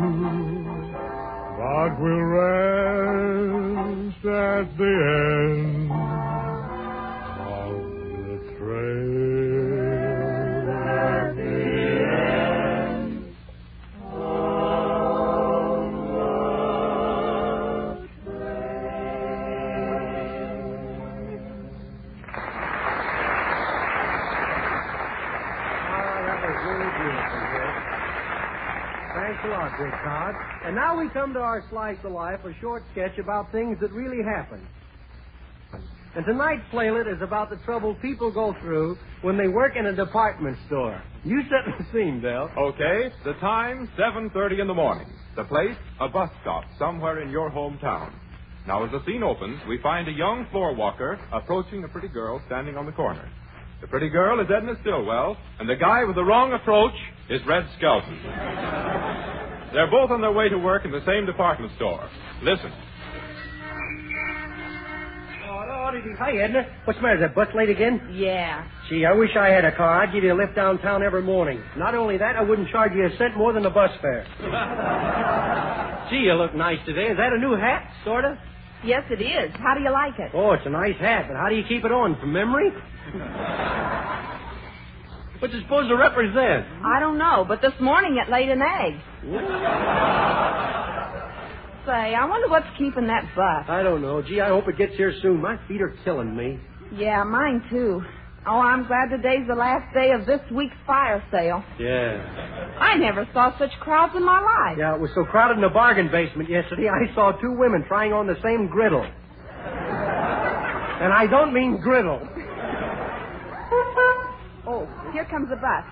but 1.58 1.91
we'll 2.01 2.29
rest 2.36 4.25
at 4.25 4.77
the 4.77 4.93
end 5.15 5.18
Come 31.13 31.33
to 31.33 31.39
our 31.39 31.63
slice 31.71 31.97
of 32.03 32.11
life, 32.11 32.39
a 32.45 32.53
short 32.61 32.83
sketch 32.91 33.17
about 33.17 33.51
things 33.51 33.77
that 33.81 33.91
really 33.91 34.23
happen. 34.23 34.65
And 36.15 36.25
tonight's 36.25 36.63
playlet 36.69 37.07
is 37.07 37.21
about 37.21 37.49
the 37.49 37.57
trouble 37.65 37.95
people 37.95 38.31
go 38.31 38.55
through 38.61 38.97
when 39.21 39.35
they 39.35 39.47
work 39.47 39.75
in 39.75 39.87
a 39.87 39.95
department 39.95 40.57
store. 40.67 41.01
You 41.23 41.41
set 41.43 41.77
the 41.77 41.85
scene, 41.91 42.21
Bill. 42.21 42.49
Okay, 42.57 43.11
the 43.25 43.33
time, 43.33 43.89
7.30 43.97 44.61
in 44.61 44.67
the 44.67 44.73
morning. 44.73 45.07
The 45.35 45.45
place, 45.45 45.75
a 45.99 46.09
bus 46.09 46.29
stop 46.41 46.63
somewhere 46.77 47.21
in 47.21 47.29
your 47.31 47.49
hometown. 47.49 48.13
Now, 48.67 48.85
as 48.85 48.91
the 48.91 49.03
scene 49.05 49.23
opens, 49.23 49.59
we 49.67 49.79
find 49.81 50.07
a 50.07 50.11
young 50.11 50.45
floor 50.51 50.75
walker 50.75 51.19
approaching 51.33 51.83
a 51.83 51.87
pretty 51.87 52.09
girl 52.09 52.41
standing 52.45 52.77
on 52.77 52.85
the 52.85 52.91
corner. 52.91 53.27
The 53.81 53.87
pretty 53.87 54.09
girl 54.09 54.39
is 54.41 54.47
Edna 54.55 54.73
Stillwell, 54.81 55.37
and 55.59 55.67
the 55.67 55.75
guy 55.75 56.03
with 56.03 56.15
the 56.15 56.23
wrong 56.23 56.53
approach 56.53 56.93
is 57.29 57.41
Red 57.47 57.67
Skelton. 57.77 59.48
They're 59.73 59.89
both 59.91 60.12
on 60.12 60.21
their 60.21 60.32
way 60.32 60.49
to 60.49 60.58
work 60.58 60.86
in 60.86 60.91
the 60.91 61.03
same 61.05 61.25
department 61.25 61.71
store. 61.75 62.08
Listen. 62.41 62.71
Oh, 65.51 65.91
did 65.91 66.03
he- 66.03 66.13
Hi, 66.19 66.32
Edna. 66.38 66.65
What's 66.86 66.97
the 66.99 67.03
matter? 67.03 67.15
Is 67.15 67.21
that 67.21 67.34
bus 67.36 67.47
late 67.55 67.69
again? 67.69 68.01
Yeah. 68.12 68.63
Gee, 68.89 69.05
I 69.05 69.13
wish 69.13 69.36
I 69.36 69.49
had 69.49 69.65
a 69.65 69.71
car. 69.71 70.01
I'd 70.01 70.12
give 70.13 70.23
you 70.23 70.34
a 70.34 70.36
lift 70.38 70.55
downtown 70.55 71.01
every 71.03 71.21
morning. 71.23 71.62
Not 71.77 71.95
only 71.95 72.17
that, 72.17 72.36
I 72.36 72.41
wouldn't 72.41 72.69
charge 72.69 72.93
you 72.93 73.05
a 73.05 73.15
cent 73.17 73.36
more 73.38 73.53
than 73.53 73.63
the 73.63 73.69
bus 73.69 73.91
fare. 74.01 74.25
Gee, 76.10 76.17
you 76.17 76.34
look 76.34 76.53
nice 76.55 76.79
today. 76.86 77.08
Is 77.10 77.17
that 77.17 77.34
a 77.34 77.38
new 77.38 77.53
hat, 77.55 77.89
sort 78.05 78.25
of? 78.25 78.38
Yes, 78.84 79.03
it 79.12 79.21
is. 79.21 79.51
How 79.58 79.73
do 79.75 79.82
you 79.82 79.91
like 79.91 80.17
it? 80.19 80.32
Oh, 80.34 80.51
it's 80.53 80.65
a 80.65 80.69
nice 80.69 80.95
hat, 80.97 81.25
but 81.27 81.36
how 81.38 81.49
do 81.49 81.55
you 81.55 81.63
keep 81.63 81.84
it 81.86 81.91
on? 81.91 82.15
From 82.19 82.32
memory? 82.34 82.71
What's 85.39 85.54
it 85.54 85.62
supposed 85.63 85.89
to 85.89 85.95
represent? 85.95 86.65
I 86.84 86.99
don't 86.99 87.17
know, 87.17 87.45
but 87.47 87.62
this 87.62 87.71
morning 87.80 88.17
it 88.17 88.30
laid 88.30 88.49
an 88.49 88.62
egg. 88.62 88.99
Say, 91.86 92.13
I 92.13 92.25
wonder 92.28 92.49
what's 92.49 92.67
keeping 92.78 93.08
that 93.08 93.23
bus. 93.36 93.65
I 93.69 93.82
don't 93.82 94.02
know. 94.02 94.21
Gee, 94.21 94.41
I 94.41 94.49
hope 94.49 94.67
it 94.67 94.78
gets 94.78 94.95
here 94.95 95.13
soon. 95.21 95.41
My 95.41 95.58
feet 95.67 95.82
are 95.82 95.95
killing 96.04 96.36
me. 96.36 96.60
Yeah, 96.93 97.23
mine 97.23 97.63
too. 97.69 98.04
Oh, 98.45 98.60
I'm 98.60 98.86
glad 98.88 99.10
today's 99.10 99.47
the 99.47 99.56
last 99.56 99.93
day 99.93 100.12
of 100.12 100.25
this 100.25 100.41
week's 100.52 100.75
fire 100.86 101.23
sale. 101.32 101.63
Yeah. 101.80 102.75
I 102.80 102.95
never 102.97 103.28
saw 103.34 103.58
such 103.58 103.71
crowds 103.80 104.13
in 104.15 104.25
my 104.25 104.39
life. 104.41 104.78
Yeah, 104.78 104.95
it 104.95 105.02
was 105.02 105.10
so 105.15 105.23
crowded 105.23 105.56
in 105.56 105.62
the 105.62 105.69
bargain 105.69 106.10
basement 106.12 106.49
yesterday, 106.49 106.89
I 106.89 107.13
saw 107.15 107.32
two 107.34 107.54
women 107.54 107.86
trying 107.88 108.12
on 108.12 108.28
the 108.28 108.36
same 108.43 108.67
griddle. 108.67 109.06
And 110.99 111.13
I 111.13 111.28
don't 111.28 111.54
mean 111.54 111.80
griddle. 111.82 112.19
Oh, 114.71 114.88
here 115.12 115.25
comes 115.25 115.49
the 115.49 115.55
bus. 115.55 115.84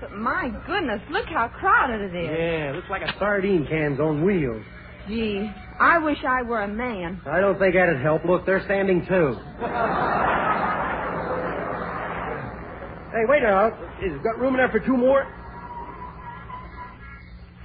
But 0.00 0.12
my 0.12 0.48
goodness, 0.66 1.02
look 1.10 1.26
how 1.26 1.48
crowded 1.48 2.00
it 2.00 2.16
is. 2.16 2.30
Yeah, 2.30 2.72
looks 2.74 2.88
like 2.88 3.02
a 3.02 3.12
sardine 3.18 3.66
cans 3.66 4.00
on 4.00 4.24
wheels. 4.24 4.64
Gee, 5.06 5.50
I 5.78 5.98
wish 5.98 6.16
I 6.26 6.40
were 6.42 6.62
a 6.62 6.68
man. 6.68 7.20
I 7.26 7.40
don't 7.40 7.58
think 7.58 7.74
that'd 7.74 8.00
help. 8.00 8.24
Look, 8.24 8.46
they're 8.46 8.64
standing 8.64 9.00
too. 9.04 9.34
hey, 13.12 13.24
wait 13.28 13.42
now. 13.42 13.68
Is 14.02 14.18
got 14.22 14.38
room 14.38 14.54
enough 14.54 14.70
for 14.70 14.80
two 14.80 14.96
more? 14.96 15.26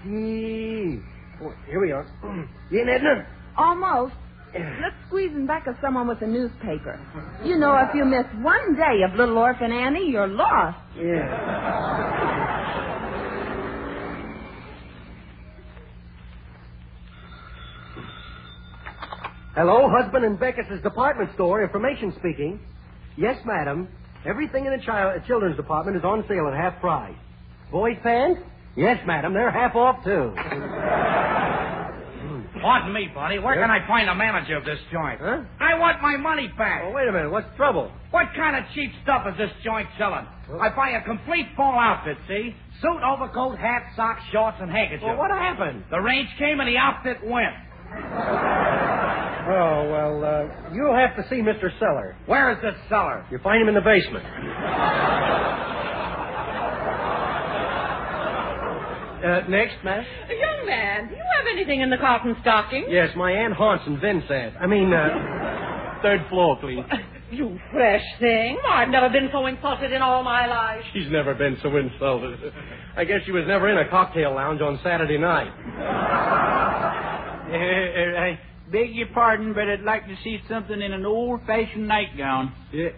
Gee. 0.03 0.99
Oh, 1.41 1.53
here 1.69 1.79
we 1.79 1.91
are. 1.91 2.05
You 2.69 2.81
in, 2.81 2.89
Edna? 2.89 3.25
Almost. 3.55 4.13
Let's 4.53 4.95
squeeze 5.07 5.31
in 5.35 5.45
back 5.45 5.67
of 5.67 5.75
someone 5.81 6.07
with 6.07 6.21
a 6.21 6.27
newspaper. 6.27 6.99
You 7.43 7.57
know, 7.57 7.75
if 7.77 7.93
you 7.93 8.05
miss 8.05 8.25
one 8.41 8.75
day 8.75 9.01
of 9.03 9.13
Little 9.15 9.37
Orphan 9.37 9.71
Annie, 9.71 10.09
you're 10.09 10.27
lost. 10.27 10.77
Yeah. 10.97 12.57
Hello, 19.55 19.89
husband 19.89 20.23
and 20.23 20.39
Beckett's 20.39 20.83
department 20.83 21.31
store. 21.33 21.63
Information 21.63 22.13
speaking. 22.19 22.59
Yes, 23.17 23.37
madam. 23.45 23.87
Everything 24.25 24.65
in 24.65 24.77
the 24.77 24.83
child, 24.85 25.19
uh, 25.21 25.25
children's 25.27 25.55
department 25.55 25.97
is 25.97 26.03
on 26.03 26.23
sale 26.27 26.47
at 26.47 26.53
half 26.53 26.79
price. 26.79 27.15
Boys' 27.71 27.97
pants? 28.03 28.39
Yes, 28.75 28.99
madam. 29.07 29.33
They're 29.33 29.51
half 29.51 29.75
off 29.75 30.03
too. 30.03 30.33
Pardon 32.61 32.93
me, 32.93 33.07
buddy. 33.13 33.39
Where 33.39 33.55
can 33.55 33.69
I 33.71 33.85
find 33.87 34.07
the 34.07 34.15
manager 34.15 34.57
of 34.57 34.65
this 34.65 34.79
joint? 34.91 35.19
Huh? 35.21 35.43
I 35.59 35.77
want 35.79 36.01
my 36.01 36.17
money 36.17 36.47
back. 36.57 36.83
Oh, 36.85 36.91
wait 36.91 37.07
a 37.07 37.11
minute. 37.11 37.31
What's 37.31 37.49
the 37.51 37.55
trouble? 37.57 37.91
What 38.11 38.27
kind 38.35 38.55
of 38.55 38.63
cheap 38.73 38.91
stuff 39.03 39.25
is 39.31 39.37
this 39.37 39.51
joint 39.63 39.87
selling? 39.97 40.25
I 40.61 40.69
buy 40.75 40.91
a 40.91 41.03
complete 41.03 41.47
fall 41.55 41.77
outfit, 41.79 42.17
see? 42.27 42.55
Suit, 42.81 43.01
overcoat, 43.03 43.57
hat, 43.57 43.83
socks, 43.95 44.21
shorts, 44.31 44.57
and 44.61 44.71
handkerchief. 44.71 45.05
Well, 45.05 45.17
what 45.17 45.31
happened? 45.31 45.83
The 45.91 45.99
range 45.99 46.29
came 46.39 46.59
and 46.59 46.67
the 46.69 46.77
outfit 46.77 47.17
went. 47.23 47.55
Oh, 49.49 49.89
well, 49.89 50.23
uh, 50.25 50.73
you'll 50.73 50.95
have 50.95 51.15
to 51.15 51.23
see 51.29 51.37
Mr. 51.41 51.71
Seller. 51.79 52.15
Where 52.25 52.51
is 52.51 52.57
this 52.61 52.75
seller? 52.89 53.25
You 53.31 53.39
find 53.39 53.61
him 53.61 53.69
in 53.69 53.75
the 53.75 53.81
basement. 53.81 54.25
Uh, 59.23 59.41
next, 59.49 59.75
Matt. 59.83 60.05
Young 60.29 60.65
man, 60.65 61.07
do 61.09 61.15
you 61.15 61.21
have 61.37 61.47
anything 61.51 61.81
in 61.81 61.89
the 61.89 61.97
cotton 61.97 62.35
stocking? 62.41 62.85
Yes, 62.89 63.09
my 63.15 63.31
Aunt 63.31 63.55
Hanson, 63.55 63.99
Vincent. 63.99 64.55
I 64.59 64.67
mean, 64.67 64.93
uh, 64.93 65.99
third 66.03 66.25
floor, 66.29 66.57
please. 66.61 66.83
You 67.31 67.59
fresh 67.71 68.03
thing. 68.19 68.57
I've 68.69 68.89
never 68.89 69.09
been 69.09 69.29
so 69.33 69.45
insulted 69.47 69.91
in 69.91 70.01
all 70.01 70.23
my 70.23 70.45
life. 70.47 70.81
She's 70.93 71.11
never 71.11 71.33
been 71.33 71.57
so 71.61 71.75
insulted. 71.75 72.53
I 72.95 73.03
guess 73.03 73.21
she 73.25 73.31
was 73.31 73.43
never 73.47 73.67
in 73.69 73.77
a 73.77 73.89
cocktail 73.89 74.33
lounge 74.35 74.61
on 74.61 74.79
Saturday 74.83 75.17
night. 75.17 75.51
Uh, 77.49 77.51
I 77.51 78.39
beg 78.71 78.93
your 78.95 79.07
pardon, 79.07 79.53
but 79.53 79.67
I'd 79.67 79.81
like 79.81 80.05
to 80.07 80.15
see 80.23 80.39
something 80.49 80.81
in 80.81 80.93
an 80.93 81.05
old-fashioned 81.05 81.87
nightgown. 81.87 82.53
Yeah. 82.71 82.89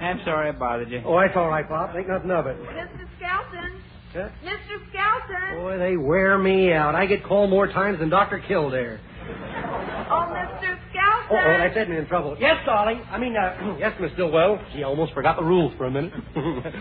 I'm 0.00 0.20
sorry 0.24 0.48
I 0.48 0.52
bothered 0.52 0.90
you. 0.90 1.02
Oh, 1.04 1.18
that's 1.20 1.36
all 1.36 1.48
right, 1.48 1.66
Pop. 1.68 1.92
Think 1.94 2.08
nothing 2.08 2.30
of 2.30 2.46
it. 2.46 2.56
Mr. 2.58 3.06
Skelton. 3.16 3.80
Huh? 4.12 4.28
Mr. 4.44 4.78
Skelton. 4.90 5.62
Boy, 5.62 5.78
they 5.78 5.96
wear 5.96 6.38
me 6.38 6.72
out. 6.72 6.94
I 6.94 7.06
get 7.06 7.24
called 7.24 7.50
more 7.50 7.66
times 7.66 7.98
than 7.98 8.10
Dr. 8.10 8.38
Kildare. 8.46 9.00
Oh, 9.26 10.26
Mr. 10.30 10.78
Skelton. 10.90 11.30
Oh, 11.30 11.36
oh, 11.36 11.58
that's 11.58 11.76
Edna 11.76 11.96
in 11.96 12.06
trouble. 12.06 12.36
Yes, 12.38 12.56
darling. 12.66 13.02
I 13.10 13.18
mean, 13.18 13.36
uh, 13.36 13.76
yes, 13.80 13.92
Miss 14.00 14.12
Stillwell. 14.12 14.60
She 14.74 14.82
almost 14.82 15.12
forgot 15.14 15.36
the 15.36 15.44
rules 15.44 15.72
for 15.76 15.86
a 15.86 15.90
minute. 15.90 16.12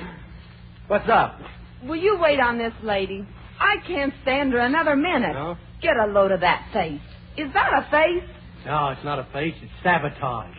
What's 0.87 1.09
up? 1.09 1.39
Will 1.85 1.95
you 1.95 2.17
wait 2.19 2.39
on 2.39 2.57
this 2.57 2.73
lady? 2.83 3.25
I 3.59 3.75
can't 3.87 4.13
stand 4.21 4.53
her 4.53 4.59
another 4.59 4.95
minute. 4.95 5.33
No? 5.33 5.57
Get 5.83 5.97
a 5.97 6.05
load 6.07 6.31
of 6.31 6.39
that 6.39 6.69
face. 6.71 7.01
Is 7.37 7.51
that 7.53 7.73
a 7.73 7.83
face? 7.91 8.23
No, 8.65 8.89
it's 8.89 9.03
not 9.03 9.19
a 9.19 9.27
face. 9.33 9.53
It's 9.61 9.71
sabotage. 9.83 10.55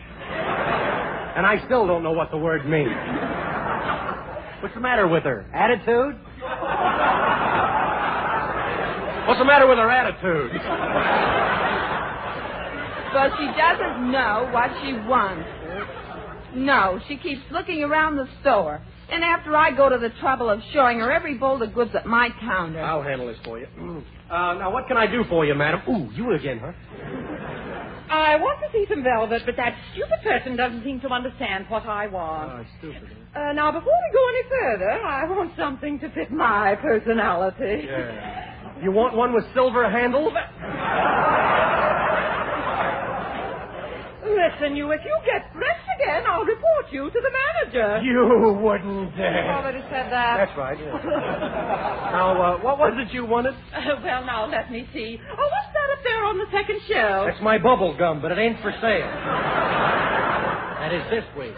And 1.35 1.45
I 1.45 1.61
still 1.65 1.87
don't 1.87 2.03
know 2.03 2.11
what 2.11 2.29
the 2.29 2.37
word 2.37 2.69
means. 2.69 2.93
What's 4.61 4.75
the 4.75 4.81
matter 4.81 5.07
with 5.07 5.23
her? 5.23 5.45
Attitude? 5.53 6.15
What's 9.27 9.39
the 9.39 9.45
matter 9.45 9.67
with 9.67 9.79
her 9.79 9.89
attitude? 9.89 10.51
But 13.11 13.31
she 13.39 13.47
doesn't 13.57 14.11
know 14.11 14.47
what 14.53 14.69
she 14.83 14.93
wants. 15.09 15.49
No, 16.55 16.99
she 17.07 17.17
keeps 17.17 17.41
looking 17.51 17.83
around 17.83 18.15
the 18.15 18.27
store. 18.41 18.81
And 19.11 19.23
after 19.23 19.55
I 19.55 19.71
go 19.75 19.89
to 19.89 19.97
the 19.99 20.09
trouble 20.19 20.49
of 20.49 20.61
showing 20.73 20.99
her 20.99 21.11
every 21.11 21.37
bolt 21.37 21.61
of 21.61 21.73
goods 21.73 21.91
at 21.93 22.05
my 22.05 22.29
counter. 22.39 22.81
I'll 22.81 23.03
handle 23.03 23.27
this 23.27 23.37
for 23.43 23.59
you. 23.59 23.67
Uh, 24.29 24.53
now, 24.55 24.71
what 24.73 24.87
can 24.87 24.97
I 24.97 25.05
do 25.05 25.23
for 25.29 25.45
you, 25.45 25.53
madam? 25.53 25.81
Ooh, 25.87 26.09
you 26.15 26.31
again, 26.33 26.59
huh? 26.59 26.71
I 28.09 28.35
want 28.37 28.59
to 28.61 28.71
see 28.71 28.85
some 28.89 29.03
velvet, 29.03 29.43
but 29.45 29.55
that 29.57 29.75
stupid 29.91 30.21
person 30.23 30.55
doesn't 30.55 30.83
seem 30.83 30.99
to 31.01 31.09
understand 31.09 31.65
what 31.69 31.85
I 31.85 32.07
want. 32.07 32.51
Oh, 32.51 32.65
stupid. 32.79 33.09
Uh, 33.35 33.51
now, 33.53 33.71
before 33.71 33.93
we 33.93 34.13
go 34.13 34.27
any 34.29 34.43
further, 34.49 34.91
I 34.91 35.29
want 35.29 35.55
something 35.57 35.99
to 35.99 36.09
fit 36.11 36.31
my 36.31 36.75
personality. 36.75 37.85
Yeah. 37.87 38.81
You 38.81 38.91
want 38.91 39.15
one 39.15 39.33
with 39.33 39.45
silver 39.53 39.89
handles? 39.89 40.33
Listen, 44.25 44.75
you, 44.75 44.91
if 44.91 45.01
you 45.05 45.15
get 45.23 45.53
dressed 45.53 45.87
again, 46.01 46.23
I'll 46.27 46.43
report 46.43 46.85
you 46.91 47.09
to 47.11 47.19
the 47.21 47.31
manager. 47.31 48.01
You 48.03 48.57
wouldn't 48.61 49.15
dare. 49.15 49.45
You've 49.45 49.55
Already 49.55 49.81
said 49.91 50.11
that. 50.11 50.37
That's 50.37 50.57
right. 50.57 50.77
Yeah. 50.79 52.11
now, 52.11 52.41
uh, 52.41 52.57
what 52.63 52.79
was 52.79 52.93
it 52.97 53.13
you 53.13 53.25
wanted? 53.25 53.53
Uh, 53.75 53.99
well, 54.03 54.25
now, 54.25 54.45
let 54.49 54.71
me 54.71 54.87
see. 54.93 55.19
Oh, 55.21 55.35
what's 55.35 55.73
that 55.73 55.89
up 55.93 56.03
there 56.03 56.25
on 56.25 56.37
the 56.39 56.45
second 56.51 56.79
shelf? 56.87 57.27
That's 57.29 57.43
my 57.43 57.57
bubble 57.59 57.95
gum, 57.97 58.21
but 58.21 58.31
it 58.31 58.37
ain't 58.39 58.59
for 58.61 58.71
sale. 58.81 59.05
that 60.79 60.91
is 60.93 61.03
this 61.11 61.23
week. 61.37 61.53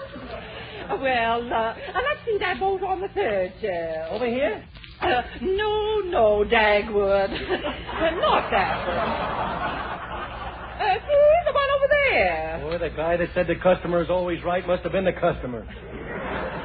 Well, 0.89 1.53
uh, 1.53 1.55
uh, 1.55 1.75
let's 1.95 2.25
see 2.25 2.37
that 2.39 2.59
bolt 2.59 2.81
on 2.83 2.99
the 3.01 3.07
third 3.09 3.53
shelf. 3.61 4.11
Over 4.13 4.25
here? 4.27 4.63
Uh, 4.99 5.21
no, 5.41 5.99
no, 6.05 6.43
Dagwood. 6.49 7.29
uh, 7.31 8.09
not 8.19 8.49
that 8.51 8.87
one. 8.87 9.46
Uh, 10.79 10.93
see, 10.93 11.33
the 11.45 11.53
one 11.53 11.69
over 11.75 11.87
there. 12.11 12.59
Boy, 12.63 12.77
the 12.77 12.89
guy 12.95 13.17
that 13.17 13.29
said 13.33 13.47
the 13.47 13.55
customer 13.55 14.01
is 14.01 14.09
always 14.09 14.43
right 14.43 14.65
must 14.67 14.83
have 14.83 14.91
been 14.91 15.05
the 15.05 15.13
customer. 15.13 15.63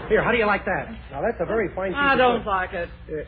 Here, 0.09 0.23
how 0.23 0.33
do 0.33 0.39
you 0.39 0.47
like 0.47 0.65
that? 0.67 0.89
Now, 1.11 1.23
that's 1.23 1.39
a 1.41 1.47
very 1.47 1.69
fine 1.75 1.93
piece 1.93 1.99
I 1.99 2.13
of 2.13 2.19
don't 2.19 2.39
good- 2.41 2.47
like 2.47 2.73
it. 2.75 2.89
Uh, 3.09 3.25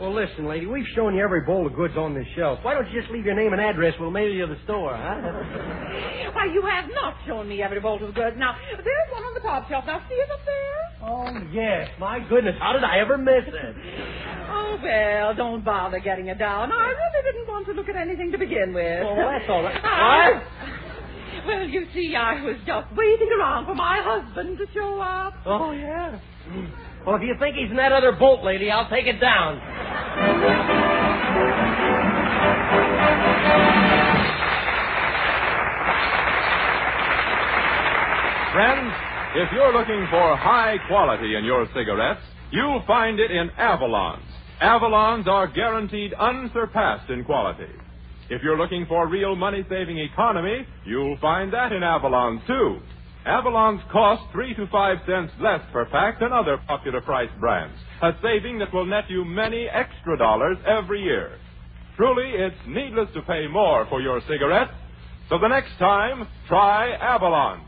well, 0.00 0.14
listen, 0.14 0.46
lady, 0.46 0.66
we've 0.66 0.86
shown 0.94 1.14
you 1.14 1.22
every 1.24 1.40
bowl 1.42 1.66
of 1.66 1.74
goods 1.74 1.94
on 1.96 2.14
this 2.14 2.26
shelf. 2.36 2.60
Why 2.62 2.74
don't 2.74 2.88
you 2.90 3.00
just 3.00 3.12
leave 3.12 3.24
your 3.24 3.34
name 3.34 3.52
and 3.52 3.60
address? 3.60 3.94
We'll 3.98 4.10
mail 4.10 4.28
you 4.30 4.46
to 4.46 4.54
the 4.54 4.60
store, 4.64 4.94
huh? 4.96 5.20
Why, 6.34 6.46
you 6.52 6.62
have 6.70 6.88
not 6.94 7.14
shown 7.26 7.48
me 7.48 7.62
every 7.62 7.80
bolt 7.80 8.02
of 8.02 8.14
goods. 8.14 8.36
Now, 8.38 8.54
there's 8.70 9.08
one 9.12 9.22
on 9.22 9.34
the 9.34 9.40
top 9.40 9.68
shelf. 9.68 9.84
Now, 9.86 10.00
see 10.08 10.14
it 10.14 10.30
up 10.30 10.40
there? 10.46 11.08
Oh, 11.10 11.52
yes. 11.52 11.88
My 11.98 12.20
goodness, 12.28 12.54
how 12.60 12.72
did 12.72 12.84
I 12.84 12.98
ever 13.00 13.18
miss 13.18 13.44
it? 13.46 13.76
Oh, 14.50 14.78
well, 14.82 15.34
don't 15.34 15.64
bother 15.64 15.98
getting 16.00 16.28
it 16.28 16.38
down. 16.38 16.70
I 16.72 16.86
really 16.88 17.32
didn't 17.32 17.48
want 17.48 17.66
to 17.66 17.72
look 17.72 17.88
at 17.88 17.96
anything 17.96 18.30
to 18.32 18.38
begin 18.38 18.72
with. 18.74 19.02
Oh, 19.04 19.16
that's 19.16 19.48
all 19.50 19.62
right. 19.62 19.80
Ah. 19.84 20.24
I- 20.24 21.44
Well, 21.46 21.66
you 21.68 21.86
see, 21.94 22.14
I 22.14 22.42
was 22.44 22.56
just 22.66 22.86
waiting 22.96 23.30
around 23.38 23.66
for 23.66 23.74
my 23.74 24.00
husband 24.02 24.58
to 24.58 24.66
show 24.74 25.00
up. 25.00 25.34
Oh, 25.46 25.72
yeah. 25.72 26.18
Well, 27.08 27.16
if 27.16 27.22
you 27.22 27.34
think 27.38 27.56
he's 27.56 27.70
in 27.70 27.76
that 27.76 27.90
other 27.90 28.12
boat, 28.12 28.44
lady, 28.44 28.70
I'll 28.70 28.90
take 28.90 29.06
it 29.06 29.18
down. 29.18 29.56
Friends, 38.52 38.92
if 39.36 39.48
you're 39.54 39.72
looking 39.72 40.06
for 40.10 40.36
high 40.36 40.76
quality 40.86 41.34
in 41.34 41.46
your 41.46 41.66
cigarettes, 41.74 42.20
you'll 42.52 42.84
find 42.86 43.18
it 43.18 43.30
in 43.30 43.48
Avalons. 43.58 44.20
Avalons 44.60 45.26
are 45.28 45.46
guaranteed 45.46 46.12
unsurpassed 46.12 47.08
in 47.08 47.24
quality. 47.24 47.72
If 48.28 48.42
you're 48.42 48.58
looking 48.58 48.84
for 48.84 49.08
real 49.08 49.34
money 49.34 49.64
saving 49.70 49.96
economy, 49.96 50.66
you'll 50.84 51.16
find 51.22 51.54
that 51.54 51.72
in 51.72 51.80
Avalons 51.80 52.46
too. 52.46 52.80
Avalons 53.28 53.82
cost 53.92 54.22
three 54.32 54.54
to 54.54 54.66
five 54.68 54.98
cents 55.06 55.32
less 55.38 55.60
per 55.70 55.84
pack 55.86 56.18
than 56.18 56.32
other 56.32 56.56
popular 56.66 57.02
price 57.02 57.28
brands, 57.38 57.76
a 58.00 58.12
saving 58.22 58.58
that 58.58 58.72
will 58.72 58.86
net 58.86 59.04
you 59.10 59.22
many 59.24 59.68
extra 59.68 60.16
dollars 60.16 60.56
every 60.66 61.02
year. 61.02 61.38
Truly, 61.96 62.30
it's 62.30 62.56
needless 62.66 63.08
to 63.14 63.22
pay 63.22 63.46
more 63.46 63.86
for 63.90 64.00
your 64.00 64.22
cigarettes. 64.28 64.72
So 65.28 65.38
the 65.38 65.48
next 65.48 65.76
time, 65.78 66.26
try 66.48 66.92
Avalon. 66.92 67.64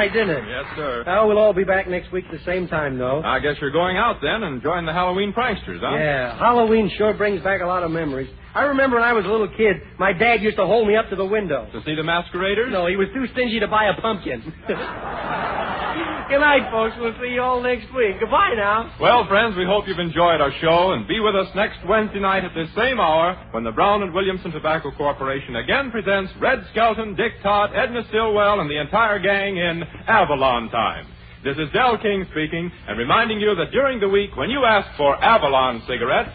Fast 0.00 0.14
tonight, 0.14 0.26
didn't 0.26 0.44
it? 0.44 0.48
Yes, 0.48 0.64
sir. 0.76 1.04
Oh, 1.06 1.28
we'll 1.28 1.38
all 1.38 1.52
be 1.52 1.64
back 1.64 1.88
next 1.88 2.12
week 2.12 2.24
at 2.26 2.32
the 2.32 2.44
same 2.44 2.68
time, 2.68 2.98
though. 2.98 3.22
I 3.22 3.38
guess 3.40 3.56
you're 3.60 3.70
going 3.70 3.96
out 3.96 4.20
then 4.22 4.42
and 4.42 4.62
join 4.62 4.86
the 4.86 4.92
Halloween 4.92 5.32
pranksters, 5.32 5.80
huh? 5.80 5.96
Yeah, 5.96 6.38
Halloween 6.38 6.90
sure 6.96 7.14
brings 7.14 7.42
back 7.42 7.60
a 7.60 7.66
lot 7.66 7.82
of 7.82 7.90
memories. 7.90 8.30
I 8.52 8.62
remember 8.62 8.96
when 8.96 9.04
I 9.04 9.12
was 9.12 9.24
a 9.24 9.28
little 9.28 9.48
kid, 9.48 9.76
my 9.98 10.12
dad 10.12 10.42
used 10.42 10.56
to 10.56 10.66
hold 10.66 10.88
me 10.88 10.96
up 10.96 11.08
to 11.10 11.16
the 11.16 11.24
window. 11.24 11.68
To 11.72 11.82
see 11.84 11.94
the 11.94 12.02
masqueraders? 12.02 12.72
No, 12.72 12.86
he 12.86 12.96
was 12.96 13.06
too 13.14 13.26
stingy 13.32 13.60
to 13.60 13.68
buy 13.68 13.86
a 13.96 14.00
pumpkin. 14.00 14.42
Good 16.30 16.38
night, 16.38 16.70
folks. 16.70 16.94
We'll 17.00 17.14
see 17.20 17.34
you 17.34 17.42
all 17.42 17.60
next 17.60 17.92
week. 17.92 18.20
Goodbye 18.20 18.54
now. 18.56 18.94
Well, 19.00 19.26
friends, 19.26 19.56
we 19.56 19.64
hope 19.64 19.88
you've 19.88 19.98
enjoyed 19.98 20.40
our 20.40 20.52
show 20.60 20.92
and 20.92 21.06
be 21.08 21.18
with 21.18 21.34
us 21.34 21.48
next 21.56 21.78
Wednesday 21.88 22.20
night 22.20 22.44
at 22.44 22.54
this 22.54 22.68
same 22.76 23.00
hour 23.00 23.34
when 23.50 23.64
the 23.64 23.72
Brown 23.72 24.04
and 24.04 24.14
Williamson 24.14 24.52
Tobacco 24.52 24.92
Corporation 24.96 25.56
again 25.56 25.90
presents 25.90 26.32
Red 26.40 26.64
Skelton, 26.70 27.16
Dick 27.16 27.32
Todd, 27.42 27.70
Edna 27.74 28.04
Stillwell, 28.10 28.60
and 28.60 28.70
the 28.70 28.80
entire 28.80 29.18
gang 29.18 29.56
in 29.56 29.82
Avalon 30.06 30.70
Time. 30.70 31.08
This 31.42 31.56
is 31.56 31.68
Del 31.72 31.98
King 31.98 32.24
speaking 32.30 32.70
and 32.86 32.96
reminding 32.96 33.40
you 33.40 33.56
that 33.56 33.72
during 33.72 33.98
the 33.98 34.08
week 34.08 34.36
when 34.36 34.50
you 34.50 34.64
ask 34.64 34.86
for 34.96 35.16
Avalon 35.24 35.82
cigarettes, 35.88 36.30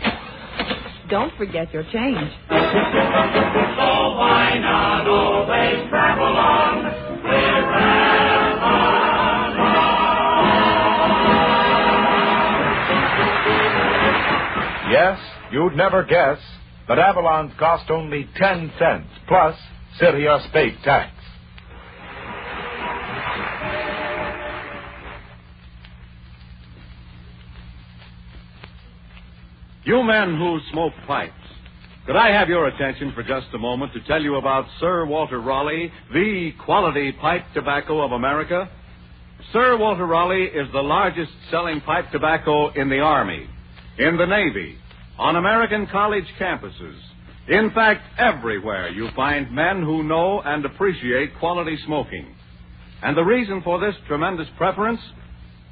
Don't 1.09 1.31
forget 1.37 1.73
your 1.73 1.83
change. 1.83 2.31
So 3.75 4.15
why 4.15 4.57
not 4.59 5.07
always 5.07 5.89
travel 5.89 6.25
on 6.25 6.94
Yes, 14.95 15.19
you'd 15.51 15.75
never 15.75 16.05
guess, 16.05 16.37
but 16.87 16.97
Avalon's 16.97 17.51
cost 17.59 17.91
only 17.91 18.29
10 18.37 18.71
cents, 18.79 19.09
plus 19.27 19.53
city 19.99 20.25
or 20.25 20.39
state 20.49 20.81
tax. 20.85 21.11
You 29.83 30.01
men 30.01 30.37
who 30.37 30.59
smoke 30.71 30.93
pipes, 31.05 31.33
could 32.05 32.15
I 32.15 32.31
have 32.31 32.47
your 32.47 32.67
attention 32.67 33.11
for 33.11 33.21
just 33.21 33.47
a 33.53 33.57
moment 33.57 33.91
to 33.95 33.99
tell 34.07 34.21
you 34.21 34.35
about 34.37 34.65
Sir 34.79 35.05
Walter 35.05 35.41
Raleigh, 35.41 35.91
the 36.13 36.53
quality 36.63 37.11
pipe 37.11 37.43
tobacco 37.53 37.99
of 37.99 38.13
America? 38.13 38.69
Sir 39.51 39.75
Walter 39.75 40.05
Raleigh 40.05 40.45
is 40.45 40.71
the 40.71 40.81
largest 40.81 41.33
selling 41.51 41.81
pipe 41.81 42.11
tobacco 42.13 42.69
in 42.69 42.87
the 42.87 43.01
Army, 43.01 43.49
in 43.97 44.15
the 44.15 44.25
Navy, 44.25 44.77
on 45.17 45.35
American 45.35 45.87
college 45.87 46.25
campuses. 46.39 46.97
In 47.47 47.71
fact, 47.75 48.01
everywhere 48.17 48.89
you 48.89 49.09
find 49.15 49.51
men 49.51 49.83
who 49.83 50.03
know 50.03 50.41
and 50.41 50.65
appreciate 50.65 51.37
quality 51.39 51.77
smoking. 51.85 52.35
And 53.03 53.15
the 53.15 53.23
reason 53.23 53.61
for 53.63 53.79
this 53.79 53.95
tremendous 54.07 54.47
preference? 54.57 54.99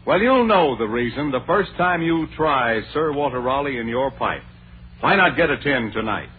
Well, 0.05 0.19
you'll 0.19 0.45
know 0.45 0.77
the 0.77 0.85
reason 0.85 1.31
the 1.31 1.43
first 1.47 1.71
time 1.77 2.01
you 2.01 2.27
try 2.35 2.81
Sir 2.93 3.13
Walter 3.13 3.39
Raleigh 3.39 3.77
in 3.77 3.87
your 3.87 4.11
pipe. 4.11 4.43
Why 4.99 5.15
not 5.15 5.35
get 5.35 5.49
a 5.49 5.57
tin 5.57 5.91
tonight? 5.93 6.29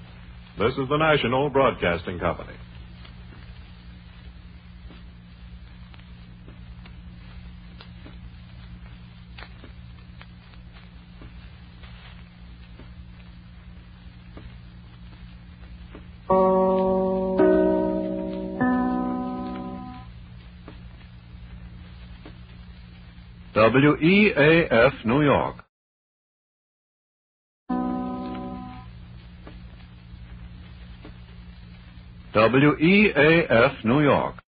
this 0.56 0.72
is 0.72 0.88
the 0.88 0.96
National 0.96 1.50
Broadcasting 1.50 2.20
Company. 2.20 2.52
WEAF 23.74 25.04
New 25.04 25.22
York. 25.22 25.56
WEAF 32.34 33.84
New 33.84 34.00
York. 34.00 34.43